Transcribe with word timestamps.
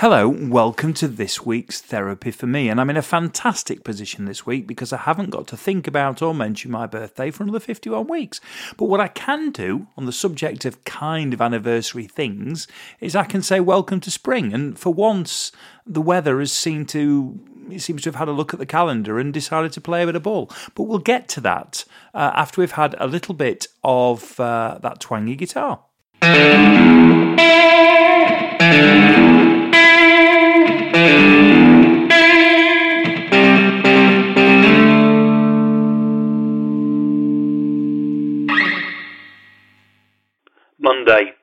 Hello, 0.00 0.30
welcome 0.30 0.94
to 0.94 1.06
this 1.06 1.44
week's 1.44 1.82
Therapy 1.82 2.30
for 2.30 2.46
Me. 2.46 2.70
And 2.70 2.80
I'm 2.80 2.88
in 2.88 2.96
a 2.96 3.02
fantastic 3.02 3.84
position 3.84 4.24
this 4.24 4.46
week 4.46 4.66
because 4.66 4.94
I 4.94 4.96
haven't 4.96 5.28
got 5.28 5.46
to 5.48 5.58
think 5.58 5.86
about 5.86 6.22
or 6.22 6.34
mention 6.34 6.70
my 6.70 6.86
birthday 6.86 7.30
for 7.30 7.42
another 7.42 7.60
51 7.60 8.06
weeks. 8.06 8.40
But 8.78 8.86
what 8.86 9.02
I 9.02 9.08
can 9.08 9.50
do 9.50 9.88
on 9.98 10.06
the 10.06 10.12
subject 10.12 10.64
of 10.64 10.82
kind 10.86 11.34
of 11.34 11.42
anniversary 11.42 12.06
things 12.06 12.66
is 12.98 13.14
I 13.14 13.24
can 13.24 13.42
say 13.42 13.60
welcome 13.60 14.00
to 14.00 14.10
spring. 14.10 14.54
And 14.54 14.78
for 14.78 14.90
once, 14.90 15.52
the 15.84 16.00
weather 16.00 16.38
has 16.38 16.50
seemed 16.50 16.88
to. 16.88 17.38
It 17.68 17.80
seems 17.80 18.00
to 18.04 18.08
have 18.08 18.16
had 18.16 18.28
a 18.28 18.32
look 18.32 18.54
at 18.54 18.58
the 18.58 18.64
calendar 18.64 19.18
and 19.18 19.34
decided 19.34 19.72
to 19.72 19.82
play 19.82 20.02
a 20.02 20.06
bit 20.06 20.16
of 20.16 20.22
ball. 20.22 20.50
But 20.74 20.84
we'll 20.84 20.98
get 20.98 21.28
to 21.28 21.42
that 21.42 21.84
uh, 22.14 22.30
after 22.34 22.62
we've 22.62 22.72
had 22.72 22.94
a 22.98 23.06
little 23.06 23.34
bit 23.34 23.66
of 23.84 24.40
uh, 24.40 24.78
that 24.80 25.00
twangy 25.00 25.36
guitar. 25.36 25.80
Monday. 40.90 41.34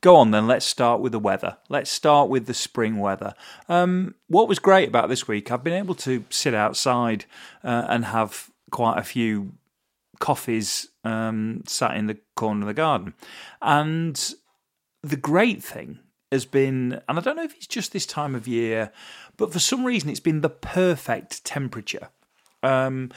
Go 0.00 0.14
on 0.16 0.30
then, 0.30 0.46
let's 0.46 0.66
start 0.66 1.00
with 1.00 1.10
the 1.10 1.18
weather. 1.18 1.56
Let's 1.68 1.90
start 1.90 2.28
with 2.28 2.46
the 2.46 2.54
spring 2.54 2.98
weather. 2.98 3.34
Um, 3.68 4.14
what 4.28 4.48
was 4.48 4.60
great 4.60 4.88
about 4.88 5.08
this 5.08 5.26
week, 5.26 5.50
I've 5.50 5.64
been 5.64 5.72
able 5.72 5.96
to 5.96 6.24
sit 6.30 6.54
outside 6.54 7.24
uh, 7.64 7.86
and 7.88 8.04
have 8.04 8.50
quite 8.70 8.98
a 8.98 9.02
few 9.02 9.54
coffees 10.20 10.88
um, 11.02 11.62
sat 11.66 11.96
in 11.96 12.06
the 12.06 12.18
corner 12.36 12.60
of 12.60 12.66
the 12.68 12.74
garden. 12.74 13.14
And 13.60 14.34
the 15.02 15.16
great 15.16 15.64
thing 15.64 15.98
has 16.30 16.44
been, 16.44 17.00
and 17.08 17.18
I 17.18 17.20
don't 17.20 17.36
know 17.36 17.42
if 17.42 17.56
it's 17.56 17.66
just 17.66 17.92
this 17.92 18.06
time 18.06 18.36
of 18.36 18.46
year, 18.46 18.92
but 19.36 19.52
for 19.52 19.58
some 19.58 19.84
reason 19.84 20.10
it's 20.10 20.20
been 20.20 20.42
the 20.42 20.48
perfect 20.48 21.44
temperature. 21.44 22.08
Um, 22.62 23.10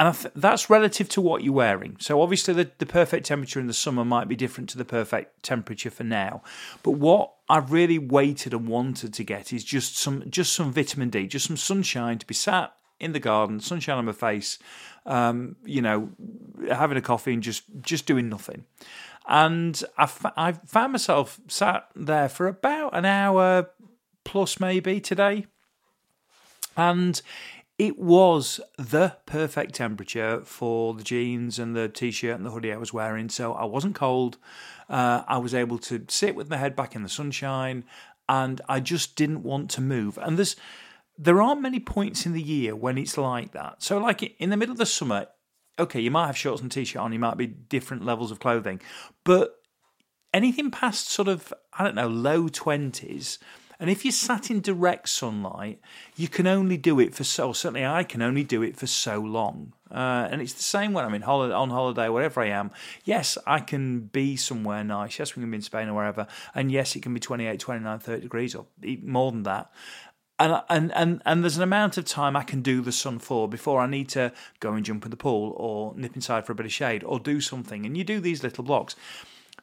and 0.00 0.14
th- 0.14 0.32
that's 0.34 0.70
relative 0.70 1.10
to 1.10 1.20
what 1.20 1.44
you're 1.44 1.52
wearing. 1.52 1.96
So 2.00 2.22
obviously, 2.22 2.54
the, 2.54 2.70
the 2.78 2.86
perfect 2.86 3.26
temperature 3.26 3.60
in 3.60 3.66
the 3.66 3.74
summer 3.74 4.02
might 4.02 4.28
be 4.28 4.34
different 4.34 4.70
to 4.70 4.78
the 4.78 4.84
perfect 4.84 5.42
temperature 5.42 5.90
for 5.90 6.04
now. 6.04 6.42
But 6.82 6.92
what 6.92 7.34
I've 7.50 7.70
really 7.70 7.98
waited 7.98 8.54
and 8.54 8.66
wanted 8.66 9.12
to 9.12 9.24
get 9.24 9.52
is 9.52 9.62
just 9.62 9.98
some 9.98 10.24
just 10.30 10.54
some 10.54 10.72
vitamin 10.72 11.10
D, 11.10 11.26
just 11.26 11.46
some 11.46 11.58
sunshine 11.58 12.16
to 12.16 12.26
be 12.26 12.32
sat 12.32 12.72
in 12.98 13.12
the 13.12 13.20
garden, 13.20 13.60
sunshine 13.60 13.98
on 13.98 14.06
my 14.06 14.12
face, 14.12 14.58
um, 15.04 15.56
you 15.66 15.82
know, 15.82 16.08
having 16.70 16.96
a 16.96 17.02
coffee 17.02 17.34
and 17.34 17.42
just 17.42 17.64
just 17.82 18.06
doing 18.06 18.30
nothing. 18.30 18.64
And 19.28 19.82
I, 19.98 20.52
found 20.66 20.92
myself 20.92 21.38
sat 21.46 21.88
there 21.94 22.30
for 22.30 22.48
about 22.48 22.96
an 22.96 23.04
hour 23.04 23.68
plus 24.24 24.58
maybe 24.58 24.98
today. 24.98 25.46
And 26.74 27.20
it 27.80 27.98
was 27.98 28.60
the 28.76 29.16
perfect 29.24 29.74
temperature 29.74 30.42
for 30.44 30.92
the 30.92 31.02
jeans 31.02 31.58
and 31.58 31.74
the 31.74 31.88
t-shirt 31.88 32.36
and 32.36 32.44
the 32.44 32.50
hoodie 32.50 32.74
I 32.74 32.76
was 32.76 32.92
wearing. 32.92 33.30
So 33.30 33.54
I 33.54 33.64
wasn't 33.64 33.94
cold. 33.94 34.36
Uh, 34.90 35.22
I 35.26 35.38
was 35.38 35.54
able 35.54 35.78
to 35.78 36.04
sit 36.08 36.34
with 36.34 36.50
my 36.50 36.58
head 36.58 36.76
back 36.76 36.94
in 36.94 37.02
the 37.02 37.08
sunshine, 37.08 37.84
and 38.28 38.60
I 38.68 38.80
just 38.80 39.16
didn't 39.16 39.44
want 39.44 39.70
to 39.70 39.80
move. 39.80 40.18
And 40.18 40.36
there's 40.36 40.56
there 41.16 41.40
aren't 41.40 41.62
many 41.62 41.80
points 41.80 42.26
in 42.26 42.34
the 42.34 42.42
year 42.42 42.76
when 42.76 42.98
it's 42.98 43.16
like 43.16 43.52
that. 43.52 43.82
So 43.82 43.96
like 43.96 44.22
in 44.38 44.50
the 44.50 44.58
middle 44.58 44.72
of 44.72 44.78
the 44.78 44.84
summer, 44.84 45.28
okay, 45.78 46.00
you 46.00 46.10
might 46.10 46.26
have 46.26 46.36
shorts 46.36 46.60
and 46.60 46.70
t-shirt 46.70 47.00
on, 47.00 47.14
you 47.14 47.18
might 47.18 47.38
be 47.38 47.46
different 47.46 48.04
levels 48.04 48.30
of 48.30 48.40
clothing, 48.40 48.82
but 49.24 49.56
anything 50.34 50.70
past 50.70 51.08
sort 51.08 51.28
of 51.28 51.50
I 51.72 51.82
don't 51.82 51.94
know 51.94 52.08
low 52.08 52.48
twenties 52.48 53.38
and 53.80 53.88
if 53.88 54.04
you're 54.04 54.12
sat 54.12 54.50
in 54.50 54.60
direct 54.60 55.08
sunlight, 55.08 55.80
you 56.14 56.28
can 56.28 56.46
only 56.46 56.76
do 56.76 57.00
it 57.00 57.14
for 57.14 57.24
so. 57.24 57.54
Certainly, 57.54 57.86
I 57.86 58.04
can 58.04 58.20
only 58.20 58.44
do 58.44 58.62
it 58.62 58.76
for 58.76 58.86
so 58.86 59.18
long. 59.18 59.72
Uh, 59.90 60.28
and 60.30 60.42
it's 60.42 60.52
the 60.52 60.62
same 60.62 60.92
when 60.92 61.02
I'm 61.02 61.14
in 61.14 61.22
holiday, 61.22 61.54
on 61.54 61.70
holiday, 61.70 62.10
whatever 62.10 62.42
I 62.42 62.48
am. 62.48 62.72
Yes, 63.04 63.38
I 63.46 63.60
can 63.60 64.00
be 64.00 64.36
somewhere 64.36 64.84
nice. 64.84 65.18
Yes, 65.18 65.34
we 65.34 65.40
can 65.40 65.50
be 65.50 65.56
in 65.56 65.62
Spain 65.62 65.88
or 65.88 65.94
wherever. 65.94 66.26
And 66.54 66.70
yes, 66.70 66.94
it 66.94 67.02
can 67.02 67.14
be 67.14 67.20
28, 67.20 67.58
29, 67.58 67.98
30 67.98 68.20
degrees 68.20 68.54
or 68.54 68.66
more 69.02 69.32
than 69.32 69.44
that. 69.44 69.72
And, 70.38 70.62
and 70.68 70.92
and 70.94 71.22
and 71.24 71.42
there's 71.42 71.56
an 71.56 71.62
amount 71.62 71.98
of 71.98 72.04
time 72.04 72.36
I 72.36 72.42
can 72.42 72.62
do 72.62 72.82
the 72.82 72.92
sun 72.92 73.18
for 73.18 73.48
before 73.48 73.80
I 73.80 73.86
need 73.86 74.08
to 74.10 74.32
go 74.58 74.72
and 74.72 74.84
jump 74.84 75.04
in 75.04 75.10
the 75.10 75.16
pool 75.16 75.54
or 75.56 75.94
nip 75.96 76.14
inside 76.14 76.46
for 76.46 76.52
a 76.52 76.54
bit 76.54 76.66
of 76.66 76.72
shade 76.72 77.02
or 77.02 77.18
do 77.18 77.40
something. 77.40 77.84
And 77.84 77.96
you 77.96 78.04
do 78.04 78.20
these 78.20 78.42
little 78.42 78.64
blocks. 78.64 78.94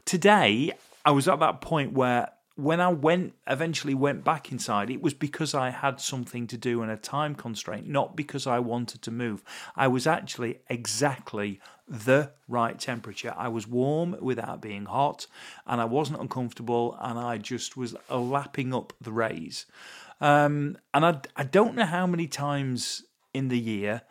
Today, 0.06 0.74
I 1.06 1.12
was 1.12 1.28
at 1.28 1.40
that 1.40 1.62
point 1.62 1.94
where 1.94 2.30
when 2.58 2.82
I 2.82 2.88
went 2.88 3.36
eventually 3.46 3.94
went 3.94 4.24
back 4.24 4.52
inside, 4.52 4.90
it 4.90 5.02
was 5.02 5.14
because 5.14 5.54
I 5.54 5.70
had 5.70 6.02
something 6.02 6.48
to 6.48 6.58
do 6.58 6.82
and 6.82 6.92
a 6.92 6.98
time 6.98 7.36
constraint, 7.36 7.88
not 7.88 8.16
because 8.16 8.48
I 8.48 8.58
wanted 8.58 9.04
to 9.04 9.12
move. 9.12 9.44
I 9.76 9.88
was 9.88 10.08
actually 10.08 10.60
exactly 10.68 11.60
the 11.88 12.32
right 12.48 12.78
temperature. 12.80 13.34
I 13.38 13.48
was 13.50 13.68
warm 13.68 14.18
without 14.20 14.60
being 14.60 14.86
hot, 14.86 15.28
and 15.68 15.80
I 15.80 15.86
wasn't 15.86 16.20
uncomfortable, 16.20 16.98
and 17.00 17.20
I 17.20 17.38
just 17.38 17.78
was 17.78 17.96
lapping 18.10 18.74
up 18.74 18.92
the 19.00 19.12
rays. 19.12 19.68
Um, 20.20 20.80
and 20.96 21.06
I, 21.06 21.22
I 21.36 21.44
don't 21.44 21.76
know 21.76 21.86
how 21.86 22.08
many 22.08 22.28
times 22.28 23.04
in 23.36 23.50
the 23.50 23.60
year 23.60 24.02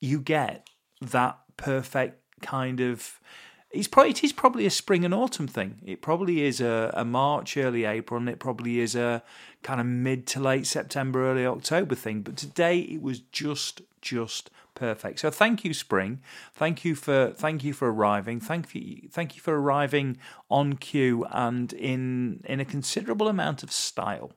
you 0.00 0.20
get 0.22 0.66
that 1.02 1.38
perfect 1.58 2.22
kind 2.40 2.80
of 2.80 3.20
it's 3.70 3.86
probably 3.86 4.10
it 4.10 4.24
is 4.24 4.32
probably 4.32 4.66
a 4.66 4.70
spring 4.70 5.04
and 5.04 5.14
autumn 5.14 5.46
thing. 5.46 5.78
It 5.84 6.02
probably 6.02 6.42
is 6.42 6.60
a, 6.60 6.90
a 6.94 7.04
March, 7.04 7.56
early 7.56 7.84
April, 7.84 8.18
and 8.18 8.28
it 8.28 8.40
probably 8.40 8.80
is 8.80 8.96
a 8.96 9.22
kind 9.62 9.80
of 9.80 9.86
mid 9.86 10.26
to 10.28 10.40
late 10.40 10.66
September, 10.66 11.30
early 11.30 11.46
October 11.46 11.94
thing. 11.94 12.22
But 12.22 12.36
today 12.36 12.80
it 12.80 13.00
was 13.00 13.20
just 13.20 13.82
just 14.02 14.50
perfect. 14.74 15.20
So 15.20 15.30
thank 15.30 15.64
you, 15.64 15.72
spring. 15.72 16.20
Thank 16.52 16.84
you 16.84 16.96
for 16.96 17.32
thank 17.36 17.62
you 17.62 17.72
for 17.72 17.92
arriving. 17.92 18.40
Thank 18.40 18.74
you 18.74 19.08
thank 19.10 19.36
you 19.36 19.42
for 19.42 19.60
arriving 19.60 20.18
on 20.50 20.74
cue 20.74 21.24
and 21.30 21.72
in 21.72 22.42
in 22.46 22.58
a 22.58 22.64
considerable 22.64 23.28
amount 23.28 23.62
of 23.62 23.70
style. 23.70 24.32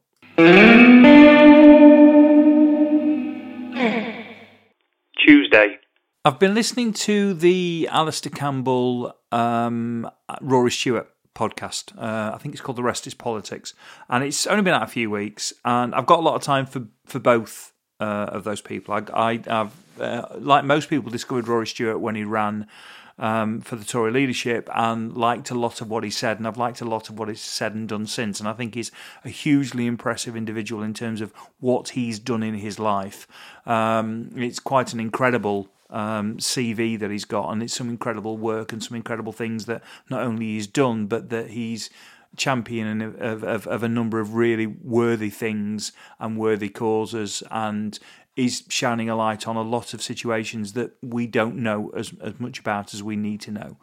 Tuesday. 5.18 5.80
I've 6.26 6.40
been 6.40 6.54
listening 6.54 6.94
to 6.94 7.34
the 7.34 7.90
Alastair 7.92 8.32
Campbell, 8.32 9.14
um, 9.34 10.10
Rory 10.42 10.72
Stewart 10.72 11.10
podcast. 11.36 11.98
Uh, 11.98 12.36
I 12.36 12.38
think 12.38 12.54
it's 12.54 12.62
called 12.62 12.78
The 12.78 12.84
Rest 12.84 13.08
Is 13.08 13.14
Politics, 13.14 13.74
and 14.10 14.24
it's 14.24 14.46
only 14.48 14.64
been 14.64 14.74
out 14.74 14.84
a 14.84 14.88
few 14.88 15.10
weeks, 15.10 15.54
and 15.66 15.94
I've 15.96 16.06
got 16.06 16.20
a 16.20 16.22
lot 16.22 16.36
of 16.36 16.42
time 16.44 16.66
for 16.66 16.84
for 17.06 17.20
both 17.20 17.74
uh, 18.00 18.30
of 18.32 18.44
those 18.44 18.62
people. 18.62 18.94
I, 18.94 19.04
I 19.14 19.42
have, 19.48 19.74
uh, 20.00 20.28
like 20.38 20.64
most 20.64 20.90
people, 20.90 21.12
discovered 21.12 21.48
Rory 21.48 21.68
Stewart 21.68 22.00
when 22.00 22.16
he 22.16 22.24
ran. 22.24 22.68
Um, 23.20 23.62
for 23.62 23.76
the 23.76 23.86
Tory 23.86 24.12
leadership 24.12 24.68
and 24.74 25.16
liked 25.16 25.52
a 25.52 25.54
lot 25.54 25.82
of 25.82 25.88
what 25.88 26.04
he 26.04 26.10
said, 26.10 26.40
and 26.40 26.48
I've 26.48 26.58
liked 26.58 26.82
a 26.82 26.86
lot 26.86 27.12
of 27.12 27.20
what 27.20 27.30
he's 27.30 27.42
said 27.42 27.76
and 27.76 27.88
done 27.88 28.08
since. 28.08 28.40
And 28.40 28.50
I 28.50 28.54
think 28.54 28.74
he's 28.74 28.92
a 29.24 29.30
hugely 29.30 29.86
impressive 29.86 30.36
individual 30.36 30.82
in 30.82 30.96
terms 30.96 31.22
of 31.22 31.32
what 31.60 31.90
he's 31.90 32.18
done 32.18 32.42
in 32.42 32.56
his 32.56 32.80
life. 32.80 33.28
Um, 33.68 34.32
it's 34.36 34.58
quite 34.58 34.94
an 34.94 35.00
incredible 35.00 35.70
um, 35.94 36.38
CV 36.38 37.00
that 37.00 37.12
he's 37.12 37.26
got, 37.26 37.52
and 37.52 37.64
it's 37.64 37.74
some 37.74 37.90
incredible 37.90 38.38
work 38.38 38.74
and 38.74 38.84
some 38.84 38.98
incredible 38.98 39.32
things 39.32 39.66
that 39.68 39.82
not 40.10 40.24
only 40.24 40.48
he's 40.48 40.68
done, 40.68 41.06
but 41.06 41.30
that 41.30 41.52
he's 41.52 41.90
champion 42.36 43.02
of, 43.02 43.44
of, 43.44 43.68
of 43.68 43.84
a 43.84 43.88
number 43.88 44.20
of 44.20 44.34
really 44.34 44.66
worthy 44.66 45.30
things 45.30 45.92
and 46.20 46.38
worthy 46.38 46.70
causes, 46.70 47.44
and 47.52 48.00
is 48.36 48.64
shining 48.68 49.10
a 49.10 49.16
light 49.16 49.48
on 49.48 49.56
a 49.56 49.62
lot 49.62 49.94
of 49.94 50.02
situations 50.02 50.74
that 50.74 50.92
we 51.04 51.28
don't 51.28 51.56
know 51.56 51.92
as, 51.96 52.12
as 52.22 52.40
much 52.40 52.60
about 52.60 52.94
as 52.94 53.04
we 53.04 53.16
need 53.16 53.40
to 53.40 53.52
know. 53.52 53.78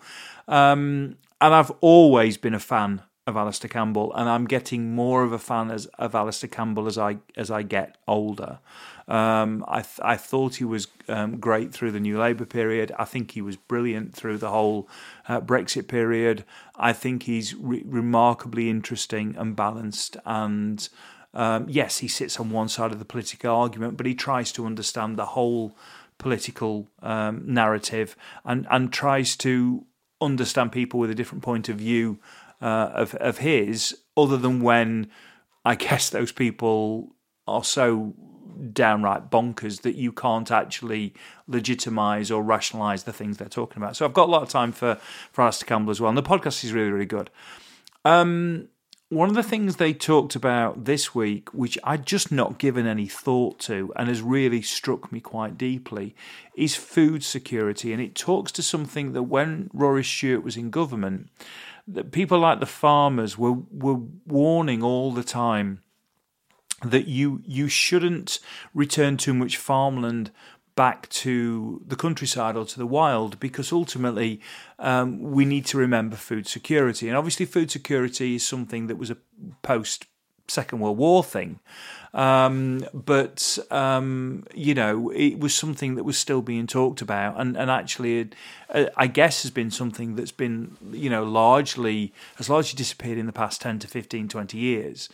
Um, 0.49 1.17
and 1.41 1.55
I've 1.55 1.71
always 1.81 2.37
been 2.37 2.55
a 2.55 2.61
fan 2.61 3.03
of 3.31 3.37
Alastair 3.37 3.69
Campbell, 3.69 4.13
and 4.15 4.29
I'm 4.29 4.45
getting 4.45 4.95
more 4.95 5.23
of 5.23 5.33
a 5.33 5.39
fan 5.39 5.71
as, 5.71 5.87
of 5.99 6.15
Alastair 6.15 6.51
Campbell 6.51 6.87
as 6.87 6.99
I 6.99 7.19
as 7.37 7.51
I 7.51 7.63
get 7.63 7.97
older. 8.07 8.59
Um, 9.09 9.65
I 9.67 9.81
th- 9.81 10.01
I 10.03 10.17
thought 10.17 10.57
he 10.57 10.65
was 10.65 10.87
um, 11.09 11.39
great 11.39 11.73
through 11.73 11.93
the 11.93 12.01
New 12.01 12.19
Labour 12.19 12.45
period. 12.45 12.93
I 12.99 13.05
think 13.05 13.33
he 13.33 13.43
was 13.43 13.57
brilliant 13.57 14.15
through 14.15 14.39
the 14.39 14.51
whole 14.51 14.89
uh, 15.29 15.41
Brexit 15.41 15.89
period. 15.89 16.45
I 16.77 16.93
think 16.93 17.25
he's 17.25 17.55
re- 17.55 17.83
remarkably 17.85 18.69
interesting 18.71 19.35
and 19.37 19.57
balanced. 19.57 20.17
And 20.25 20.89
um, 21.35 21.67
yes, 21.69 21.99
he 21.99 22.09
sits 22.09 22.39
on 22.39 22.51
one 22.51 22.69
side 22.69 22.93
of 22.93 22.99
the 22.99 23.05
political 23.05 23.55
argument, 23.55 23.97
but 23.97 24.07
he 24.07 24.15
tries 24.15 24.53
to 24.53 24.67
understand 24.67 25.17
the 25.17 25.27
whole 25.27 25.77
political 26.19 26.87
um, 27.03 27.43
narrative 27.47 28.15
and 28.45 28.67
and 28.71 28.93
tries 28.93 29.37
to 29.37 29.87
understand 30.21 30.71
people 30.71 31.01
with 31.01 31.11
a 31.11 31.15
different 31.15 31.43
point 31.43 31.69
of 31.69 31.77
view 31.77 32.19
uh, 32.61 32.91
of 32.95 33.15
of 33.17 33.39
his, 33.39 33.97
other 34.17 34.37
than 34.37 34.61
when 34.61 35.11
I 35.65 35.75
guess 35.75 36.11
those 36.11 36.33
people 36.33 37.15
are 37.47 37.65
so 37.65 38.15
downright 38.73 39.31
bonkers 39.31 39.83
that 39.83 39.95
you 39.95 40.13
can't 40.13 40.51
actually 40.51 41.15
legitimize 41.47 42.31
or 42.31 42.43
rationalize 42.43 43.05
the 43.05 43.13
things 43.13 43.39
they're 43.39 43.49
talking 43.49 43.83
about. 43.83 43.97
So 43.97 44.05
I've 44.05 44.13
got 44.13 44.29
a 44.29 44.33
lot 44.33 44.43
of 44.43 44.49
time 44.49 44.73
for 44.73 44.97
for 45.33 45.43
Alastair 45.43 45.67
Campbell 45.67 45.91
as 45.91 46.01
well, 46.01 46.09
and 46.09 46.19
the 46.19 46.23
podcast 46.23 46.65
is 46.65 46.73
really 46.73 46.91
really 46.91 47.07
good. 47.07 47.31
Um, 48.05 48.69
one 49.11 49.29
of 49.29 49.35
the 49.35 49.43
things 49.43 49.77
they 49.77 49.93
talked 49.93 50.37
about 50.37 50.85
this 50.85 51.17
week, 51.17 51.53
which 51.53 51.77
I'd 51.83 52.07
just 52.07 52.31
not 52.31 52.59
given 52.61 52.87
any 52.87 53.09
thought 53.09 53.59
to 53.61 53.93
and 53.97 54.09
has 54.09 54.23
really 54.23 54.63
struck 54.63 55.11
me 55.11 55.19
quite 55.19 55.59
deeply, 55.59 56.15
is 56.55 56.77
food 56.77 57.25
security. 57.25 57.93
And 57.93 58.01
it 58.01 58.15
talks 58.15 58.53
to 58.53 58.63
something 58.63 59.13
that 59.15 59.25
when 59.25 59.69
Rory 59.73 60.05
Stewart 60.05 60.45
was 60.45 60.57
in 60.57 60.71
government, 60.71 61.29
that 61.95 62.13
people 62.13 62.39
like 62.39 62.61
the 62.61 62.67
farmers 62.67 63.37
were, 63.37 63.59
were 63.71 64.01
warning 64.27 64.83
all 64.83 65.13
the 65.13 65.25
time 65.25 65.81
that 66.83 67.07
you 67.07 67.43
you 67.45 67.69
shouldn't 67.69 68.39
return 68.73 69.17
too 69.17 69.35
much 69.35 69.57
farmland 69.57 70.31
back 70.77 71.09
to 71.11 71.83
the 71.87 71.97
countryside 71.97 72.57
or 72.57 72.65
to 72.65 72.79
the 72.79 72.87
wild 72.87 73.39
because 73.39 73.71
ultimately 73.71 74.41
um, 74.79 75.21
we 75.21 75.45
need 75.45 75.67
to 75.67 75.77
remember 75.77 76.17
food 76.17 76.47
security. 76.47 77.07
And 77.07 77.19
obviously, 77.19 77.45
food 77.45 77.71
security 77.71 78.37
is 78.37 78.49
something 78.49 78.87
that 78.87 78.97
was 78.97 79.11
a 79.11 79.19
post 79.63 80.07
Second 80.51 80.81
World 80.81 80.99
War 80.99 81.23
thing. 81.23 81.61
Um, 82.13 82.85
but 82.93 83.59
um, 83.71 84.45
you 84.53 84.75
know, 84.75 85.11
it 85.11 85.39
was 85.39 85.55
something 85.55 85.95
that 85.95 86.03
was 86.03 86.19
still 86.19 86.43
being 86.43 86.67
talked 86.67 87.01
about, 87.01 87.41
and 87.41 87.57
and 87.57 87.71
actually, 87.71 88.21
it, 88.21 88.35
uh, 88.69 88.87
I 88.97 89.07
guess 89.07 89.43
has 89.43 89.53
been 89.53 89.71
something 89.71 90.17
that's 90.17 90.33
been 90.33 90.77
you 90.91 91.09
know 91.09 91.23
largely 91.23 92.13
has 92.37 92.51
largely 92.51 92.77
disappeared 92.77 93.17
in 93.17 93.27
the 93.27 93.33
past 93.33 93.61
10 93.61 93.79
to 93.81 93.87
15, 93.87 94.29
20 94.29 94.59
years 94.59 95.09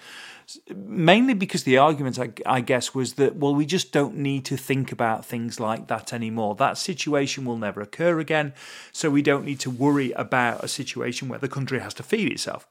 mainly 0.75 1.35
because 1.35 1.65
the 1.65 1.77
argument, 1.77 2.19
I, 2.19 2.31
I, 2.47 2.61
guess, 2.61 2.94
was 2.94 3.15
that, 3.15 3.37
well, 3.37 3.55
we 3.55 3.67
just 3.67 3.93
don't 3.93 4.17
need 4.17 4.44
to 4.44 4.56
think 4.56 4.93
about 4.93 5.25
things 5.25 5.59
like 5.59 5.88
that 5.88 6.12
anymore. 6.12 6.55
That 6.55 6.79
situation 6.79 7.44
will 7.44 7.59
never 7.59 7.81
occur 7.81 8.21
again. 8.21 8.53
So 8.93 9.11
we 9.11 9.23
don't 9.23 9.44
need 9.44 9.61
to 9.61 9.71
worry 9.71 10.12
about 10.12 10.62
a 10.62 10.69
situation 10.69 11.29
where 11.29 11.38
the 11.38 11.49
country 11.49 11.81
has 11.81 11.94
to 11.94 12.03
feed 12.03 12.31
itself. 12.31 12.67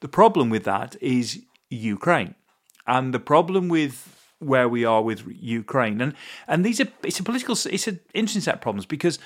The 0.00 0.08
problem 0.08 0.50
with 0.50 0.64
that 0.64 0.96
is 1.00 1.42
Ukraine. 1.70 2.34
And 2.86 3.12
the 3.12 3.20
problem 3.20 3.68
with 3.68 4.14
where 4.38 4.68
we 4.68 4.84
are 4.84 5.02
with 5.02 5.24
Ukraine, 5.26 6.00
and, 6.00 6.14
and 6.46 6.64
these 6.64 6.80
are, 6.80 6.88
it's 7.02 7.18
a 7.18 7.24
political, 7.24 7.56
it's 7.70 7.88
an 7.88 8.00
interesting 8.14 8.42
set 8.42 8.54
of 8.54 8.60
problems 8.60 8.86
because 8.86 9.18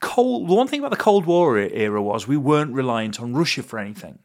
Cold, 0.00 0.48
the 0.48 0.54
one 0.54 0.66
thing 0.66 0.80
about 0.80 0.90
the 0.90 0.96
Cold 0.96 1.26
War 1.26 1.56
era 1.58 2.02
was 2.02 2.26
we 2.26 2.36
weren't 2.36 2.72
reliant 2.72 3.20
on 3.20 3.34
Russia 3.34 3.62
for 3.62 3.78
anything 3.78 4.18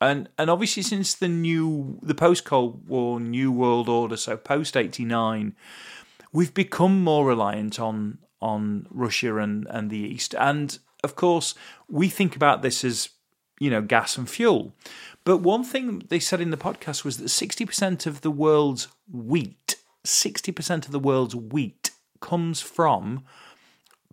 and 0.00 0.28
and 0.38 0.50
obviously 0.50 0.82
since 0.82 1.14
the 1.14 1.28
new 1.28 1.98
the 2.02 2.14
post 2.14 2.44
Cold 2.44 2.88
War 2.88 3.20
New 3.20 3.50
World 3.50 3.88
Order, 3.88 4.16
so 4.16 4.36
post 4.36 4.76
eighty 4.76 5.04
nine, 5.04 5.54
we've 6.32 6.54
become 6.54 7.02
more 7.02 7.26
reliant 7.26 7.80
on 7.80 8.18
on 8.40 8.86
Russia 8.90 9.36
and 9.38 9.66
and 9.70 9.90
the 9.90 9.98
East, 9.98 10.34
and 10.38 10.78
of 11.02 11.16
course 11.16 11.54
we 11.88 12.08
think 12.08 12.36
about 12.36 12.62
this 12.62 12.84
as 12.84 13.10
you 13.58 13.70
know 13.70 13.82
gas 13.82 14.16
and 14.16 14.28
fuel. 14.28 14.72
But 15.24 15.38
one 15.38 15.64
thing 15.64 16.04
they 16.08 16.20
said 16.20 16.40
in 16.40 16.50
the 16.50 16.56
podcast 16.56 17.04
was 17.04 17.18
that 17.18 17.28
sixty 17.28 17.64
percent 17.64 18.06
of 18.06 18.20
the 18.20 18.30
world's 18.30 18.88
wheat, 19.10 19.76
sixty 20.04 20.52
percent 20.52 20.86
of 20.86 20.92
the 20.92 20.98
world's 20.98 21.34
wheat 21.34 21.90
comes 22.20 22.60
from 22.60 23.24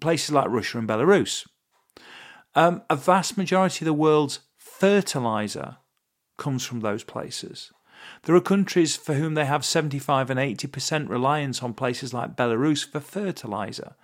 places 0.02 0.32
like 0.32 0.50
Russia 0.50 0.78
and 0.80 0.88
Belarus. 0.88 1.48
Um, 2.56 2.84
a 2.90 2.96
vast 2.96 3.38
majority 3.38 3.84
of 3.84 3.88
the 3.88 3.94
world's 3.94 4.40
fertilizer 4.58 5.78
comes 6.38 6.66
from 6.66 6.82
those 6.82 7.04
places. 7.04 7.72
There 8.24 8.36
are 8.36 8.42
countries 8.42 8.96
for 8.96 9.14
whom 9.14 9.34
they 9.34 9.46
have 9.46 9.64
75 9.64 10.30
and 10.30 10.40
80% 10.40 11.10
reliance 11.10 11.64
on 11.64 11.74
places 11.74 12.14
like 12.14 12.36
Belarus 12.36 12.90
for 12.90 13.00
fertilizer. 13.00 13.96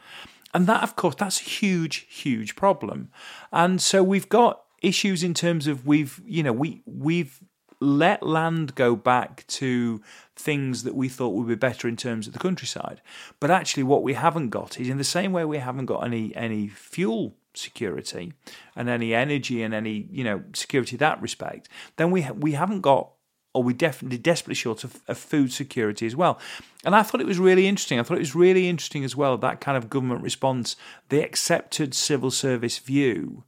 And 0.53 0.68
that, 0.68 0.83
of 0.83 0.95
course, 0.95 1.15
that's 1.15 1.42
a 1.42 1.44
huge, 1.44 2.07
huge 2.09 2.56
problem. 2.56 3.09
And 3.51 3.81
so 3.81 4.01
we've 4.03 4.30
got 4.30 4.63
issues 4.81 5.24
in 5.24 5.34
terms 5.34 5.68
of 5.68 5.86
we've, 5.86 6.22
you 6.26 6.44
know, 6.44 6.54
we 6.54 6.81
we've 6.86 7.40
let 7.81 8.24
land 8.24 8.76
go 8.76 8.96
back 8.96 9.46
to 9.48 10.02
things 10.36 10.84
that 10.84 10.96
we 10.96 11.08
thought 11.08 11.34
would 11.34 11.48
be 11.48 11.56
better 11.56 11.88
in 11.88 11.96
terms 11.96 12.28
of 12.28 12.34
the 12.34 12.40
countryside. 12.40 13.02
But 13.40 13.52
actually, 13.52 13.84
what 13.84 14.04
we 14.04 14.14
haven't 14.14 14.50
got 14.50 14.80
is 14.80 14.90
in 14.90 14.98
the 14.98 15.04
same 15.04 15.31
way 15.31 15.46
we 15.46 15.60
haven't 15.60 15.86
got 15.86 16.04
any 16.04 16.36
any 16.36 16.68
fuel 16.68 17.36
security 17.54 18.34
and 18.76 18.90
any 18.90 19.14
energy 19.14 19.64
and 19.64 19.74
any 19.74 20.08
you 20.12 20.24
know 20.24 20.44
security 20.54 20.98
that 20.98 21.22
respect, 21.22 21.70
then 21.96 22.12
we 22.12 22.28
we 22.31 22.54
haven't 22.54 22.81
got 22.81 23.12
or 23.54 23.64
we 23.64 23.74
definitely 23.74 24.18
desperately 24.20 24.54
short 24.54 24.84
of, 24.84 25.02
of, 25.08 25.18
food 25.18 25.52
security 25.52 26.06
as 26.06 26.16
well. 26.16 26.40
And 26.86 26.96
I 26.96 27.02
thought 27.02 27.20
it 27.20 27.26
was 27.26 27.40
really 27.40 27.68
interesting. 27.68 28.00
I 28.00 28.04
thought 28.04 28.18
it 28.18 28.20
was 28.20 28.36
really 28.36 28.70
interesting 28.70 29.04
as 29.04 29.16
well 29.16 29.38
that 29.38 29.60
kind 29.60 29.76
of 29.76 29.90
government 29.90 30.22
response, 30.22 30.76
the 31.10 31.24
accepted 31.24 31.96
civil 31.96 32.30
service 32.30 32.78
view 32.78 33.44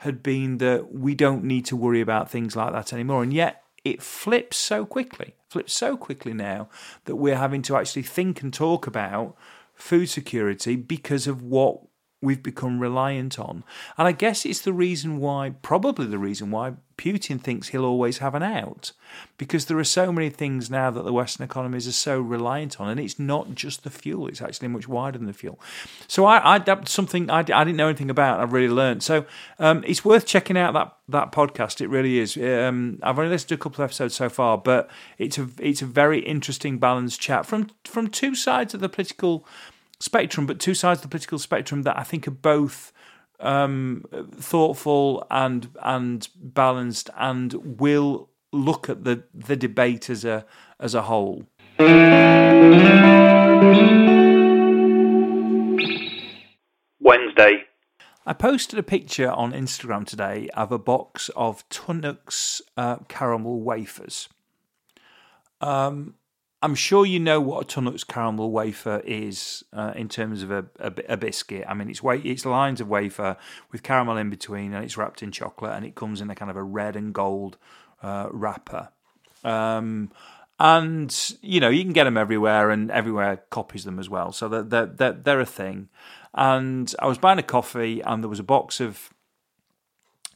had 0.00 0.22
been 0.22 0.56
that 0.58 0.94
we 0.94 1.14
don't 1.14 1.44
need 1.44 1.66
to 1.66 1.76
worry 1.76 2.00
about 2.00 2.30
things 2.30 2.56
like 2.56 2.72
that 2.72 2.90
anymore. 2.90 3.22
And 3.22 3.34
yet 3.34 3.64
it 3.84 4.02
flips 4.02 4.56
so 4.56 4.86
quickly, 4.86 5.34
flips 5.50 5.74
so 5.74 5.94
quickly 5.94 6.32
now 6.32 6.70
that 7.04 7.16
we're 7.16 7.36
having 7.36 7.60
to 7.60 7.76
actually 7.76 8.04
think 8.04 8.40
and 8.40 8.52
talk 8.52 8.86
about 8.86 9.36
food 9.74 10.08
security 10.08 10.74
because 10.74 11.26
of 11.26 11.42
what 11.42 11.82
we've 12.22 12.42
become 12.42 12.80
reliant 12.80 13.38
on. 13.38 13.64
And 13.96 14.06
I 14.06 14.12
guess 14.12 14.44
it's 14.44 14.60
the 14.60 14.72
reason 14.72 15.18
why, 15.18 15.54
probably 15.62 16.06
the 16.06 16.18
reason 16.18 16.50
why 16.50 16.74
Putin 16.98 17.40
thinks 17.40 17.68
he'll 17.68 17.86
always 17.86 18.18
have 18.18 18.34
an 18.34 18.42
out. 18.42 18.92
Because 19.38 19.64
there 19.64 19.78
are 19.78 19.84
so 19.84 20.12
many 20.12 20.28
things 20.28 20.70
now 20.70 20.90
that 20.90 21.02
the 21.02 21.14
Western 21.14 21.44
economies 21.44 21.88
are 21.88 21.92
so 21.92 22.20
reliant 22.20 22.78
on. 22.78 22.90
And 22.90 23.00
it's 23.00 23.18
not 23.18 23.54
just 23.54 23.84
the 23.84 23.90
fuel, 23.90 24.26
it's 24.26 24.42
actually 24.42 24.68
much 24.68 24.86
wider 24.86 25.16
than 25.16 25.26
the 25.26 25.32
fuel. 25.32 25.58
So 26.08 26.26
I, 26.26 26.56
I 26.56 26.58
that's 26.58 26.92
something 26.92 27.30
I, 27.30 27.38
I 27.38 27.42
didn't 27.42 27.76
know 27.76 27.88
anything 27.88 28.10
about. 28.10 28.40
I've 28.40 28.52
really 28.52 28.72
learned. 28.72 29.02
So 29.02 29.24
um, 29.58 29.82
it's 29.86 30.04
worth 30.04 30.26
checking 30.26 30.58
out 30.58 30.74
that, 30.74 30.94
that 31.08 31.32
podcast. 31.32 31.80
It 31.80 31.88
really 31.88 32.18
is. 32.18 32.36
Um, 32.36 32.98
I've 33.02 33.18
only 33.18 33.30
listened 33.30 33.48
to 33.48 33.54
a 33.54 33.58
couple 33.58 33.82
of 33.82 33.88
episodes 33.88 34.14
so 34.14 34.28
far, 34.28 34.58
but 34.58 34.90
it's 35.16 35.38
a, 35.38 35.48
it's 35.58 35.80
a 35.80 35.86
very 35.86 36.20
interesting, 36.20 36.78
balanced 36.78 37.18
chat 37.18 37.46
from, 37.46 37.70
from 37.84 38.08
two 38.08 38.34
sides 38.34 38.74
of 38.74 38.80
the 38.80 38.90
political 38.90 39.46
spectrum, 40.00 40.46
but 40.46 40.58
two 40.58 40.74
sides 40.74 40.98
of 40.98 41.02
the 41.02 41.08
political 41.08 41.38
spectrum 41.38 41.82
that 41.82 41.96
I 41.96 42.02
think 42.02 42.26
are 42.26 42.32
both 42.32 42.92
um, 43.38 44.04
thoughtful 44.32 45.26
and 45.30 45.68
and 45.82 46.28
balanced, 46.36 47.10
and 47.16 47.78
will 47.80 48.30
look 48.52 48.88
at 48.88 49.04
the 49.04 49.24
the 49.32 49.56
debate 49.56 50.10
as 50.10 50.24
a 50.24 50.44
as 50.78 50.94
a 50.94 51.02
whole. 51.02 51.44
Wednesday. 57.00 57.64
I 58.26 58.32
posted 58.34 58.78
a 58.78 58.82
picture 58.82 59.30
on 59.30 59.52
Instagram 59.52 60.06
today 60.06 60.48
of 60.54 60.70
a 60.70 60.78
box 60.78 61.30
of 61.34 61.66
Tunnock's 61.70 62.60
uh, 62.76 62.98
caramel 63.08 63.60
wafers. 63.60 64.28
Um, 65.60 66.14
I'm 66.62 66.74
sure 66.74 67.06
you 67.06 67.18
know 67.18 67.40
what 67.40 67.64
a 67.64 67.66
Tunnock's 67.66 68.04
caramel 68.04 68.50
wafer 68.50 69.00
is 69.06 69.64
uh, 69.72 69.92
in 69.96 70.08
terms 70.08 70.42
of 70.42 70.50
a, 70.50 70.66
a, 70.78 70.92
a, 71.08 71.16
biscuit. 71.16 71.64
I 71.66 71.72
mean, 71.72 71.88
it's 71.88 72.02
wa- 72.02 72.18
it's 72.22 72.44
lines 72.44 72.82
of 72.82 72.88
wafer 72.88 73.38
with 73.72 73.82
caramel 73.82 74.18
in 74.18 74.28
between, 74.28 74.74
and 74.74 74.84
it's 74.84 74.98
wrapped 74.98 75.22
in 75.22 75.32
chocolate, 75.32 75.72
and 75.72 75.86
it 75.86 75.94
comes 75.94 76.20
in 76.20 76.28
a 76.28 76.34
kind 76.34 76.50
of 76.50 76.58
a 76.58 76.62
red 76.62 76.96
and 76.96 77.14
gold 77.14 77.56
uh, 78.02 78.28
wrapper. 78.30 78.90
Um, 79.42 80.10
and 80.58 81.34
you 81.40 81.60
know, 81.60 81.70
you 81.70 81.82
can 81.82 81.94
get 81.94 82.04
them 82.04 82.18
everywhere, 82.18 82.68
and 82.68 82.90
everywhere 82.90 83.42
copies 83.48 83.84
them 83.84 83.98
as 83.98 84.10
well. 84.10 84.30
So 84.30 84.46
they're 84.48 84.62
they're 84.62 84.86
they're, 84.86 85.12
they're 85.12 85.40
a 85.40 85.46
thing. 85.46 85.88
And 86.34 86.94
I 86.98 87.06
was 87.06 87.16
buying 87.16 87.38
a 87.38 87.42
coffee, 87.42 88.02
and 88.02 88.22
there 88.22 88.28
was 88.28 88.38
a 88.38 88.44
box 88.44 88.80
of 88.80 89.08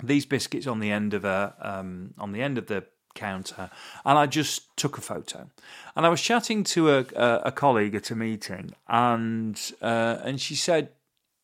these 0.02 0.25
biscuits 0.25 0.66
on 0.66 0.81
the 0.81 0.90
end 0.90 1.12
of 1.12 1.26
a 1.26 1.54
um, 1.61 2.14
on 2.19 2.33
the 2.33 2.40
end 2.40 2.57
of 2.57 2.66
the 2.66 2.87
counter, 3.14 3.71
and 4.04 4.18
I 4.18 4.26
just 4.26 4.76
took 4.76 4.99
a 4.99 5.00
photo. 5.00 5.50
And 5.97 6.04
I 6.04 6.09
was 6.09 6.21
chatting 6.21 6.64
to 6.64 6.90
a, 6.90 7.04
a, 7.14 7.42
a 7.47 7.52
colleague 7.52 7.94
at 7.94 8.11
a 8.11 8.16
meeting, 8.16 8.75
and 8.88 9.61
uh, 9.80 10.18
and 10.23 10.40
she 10.40 10.54
said, 10.54 10.90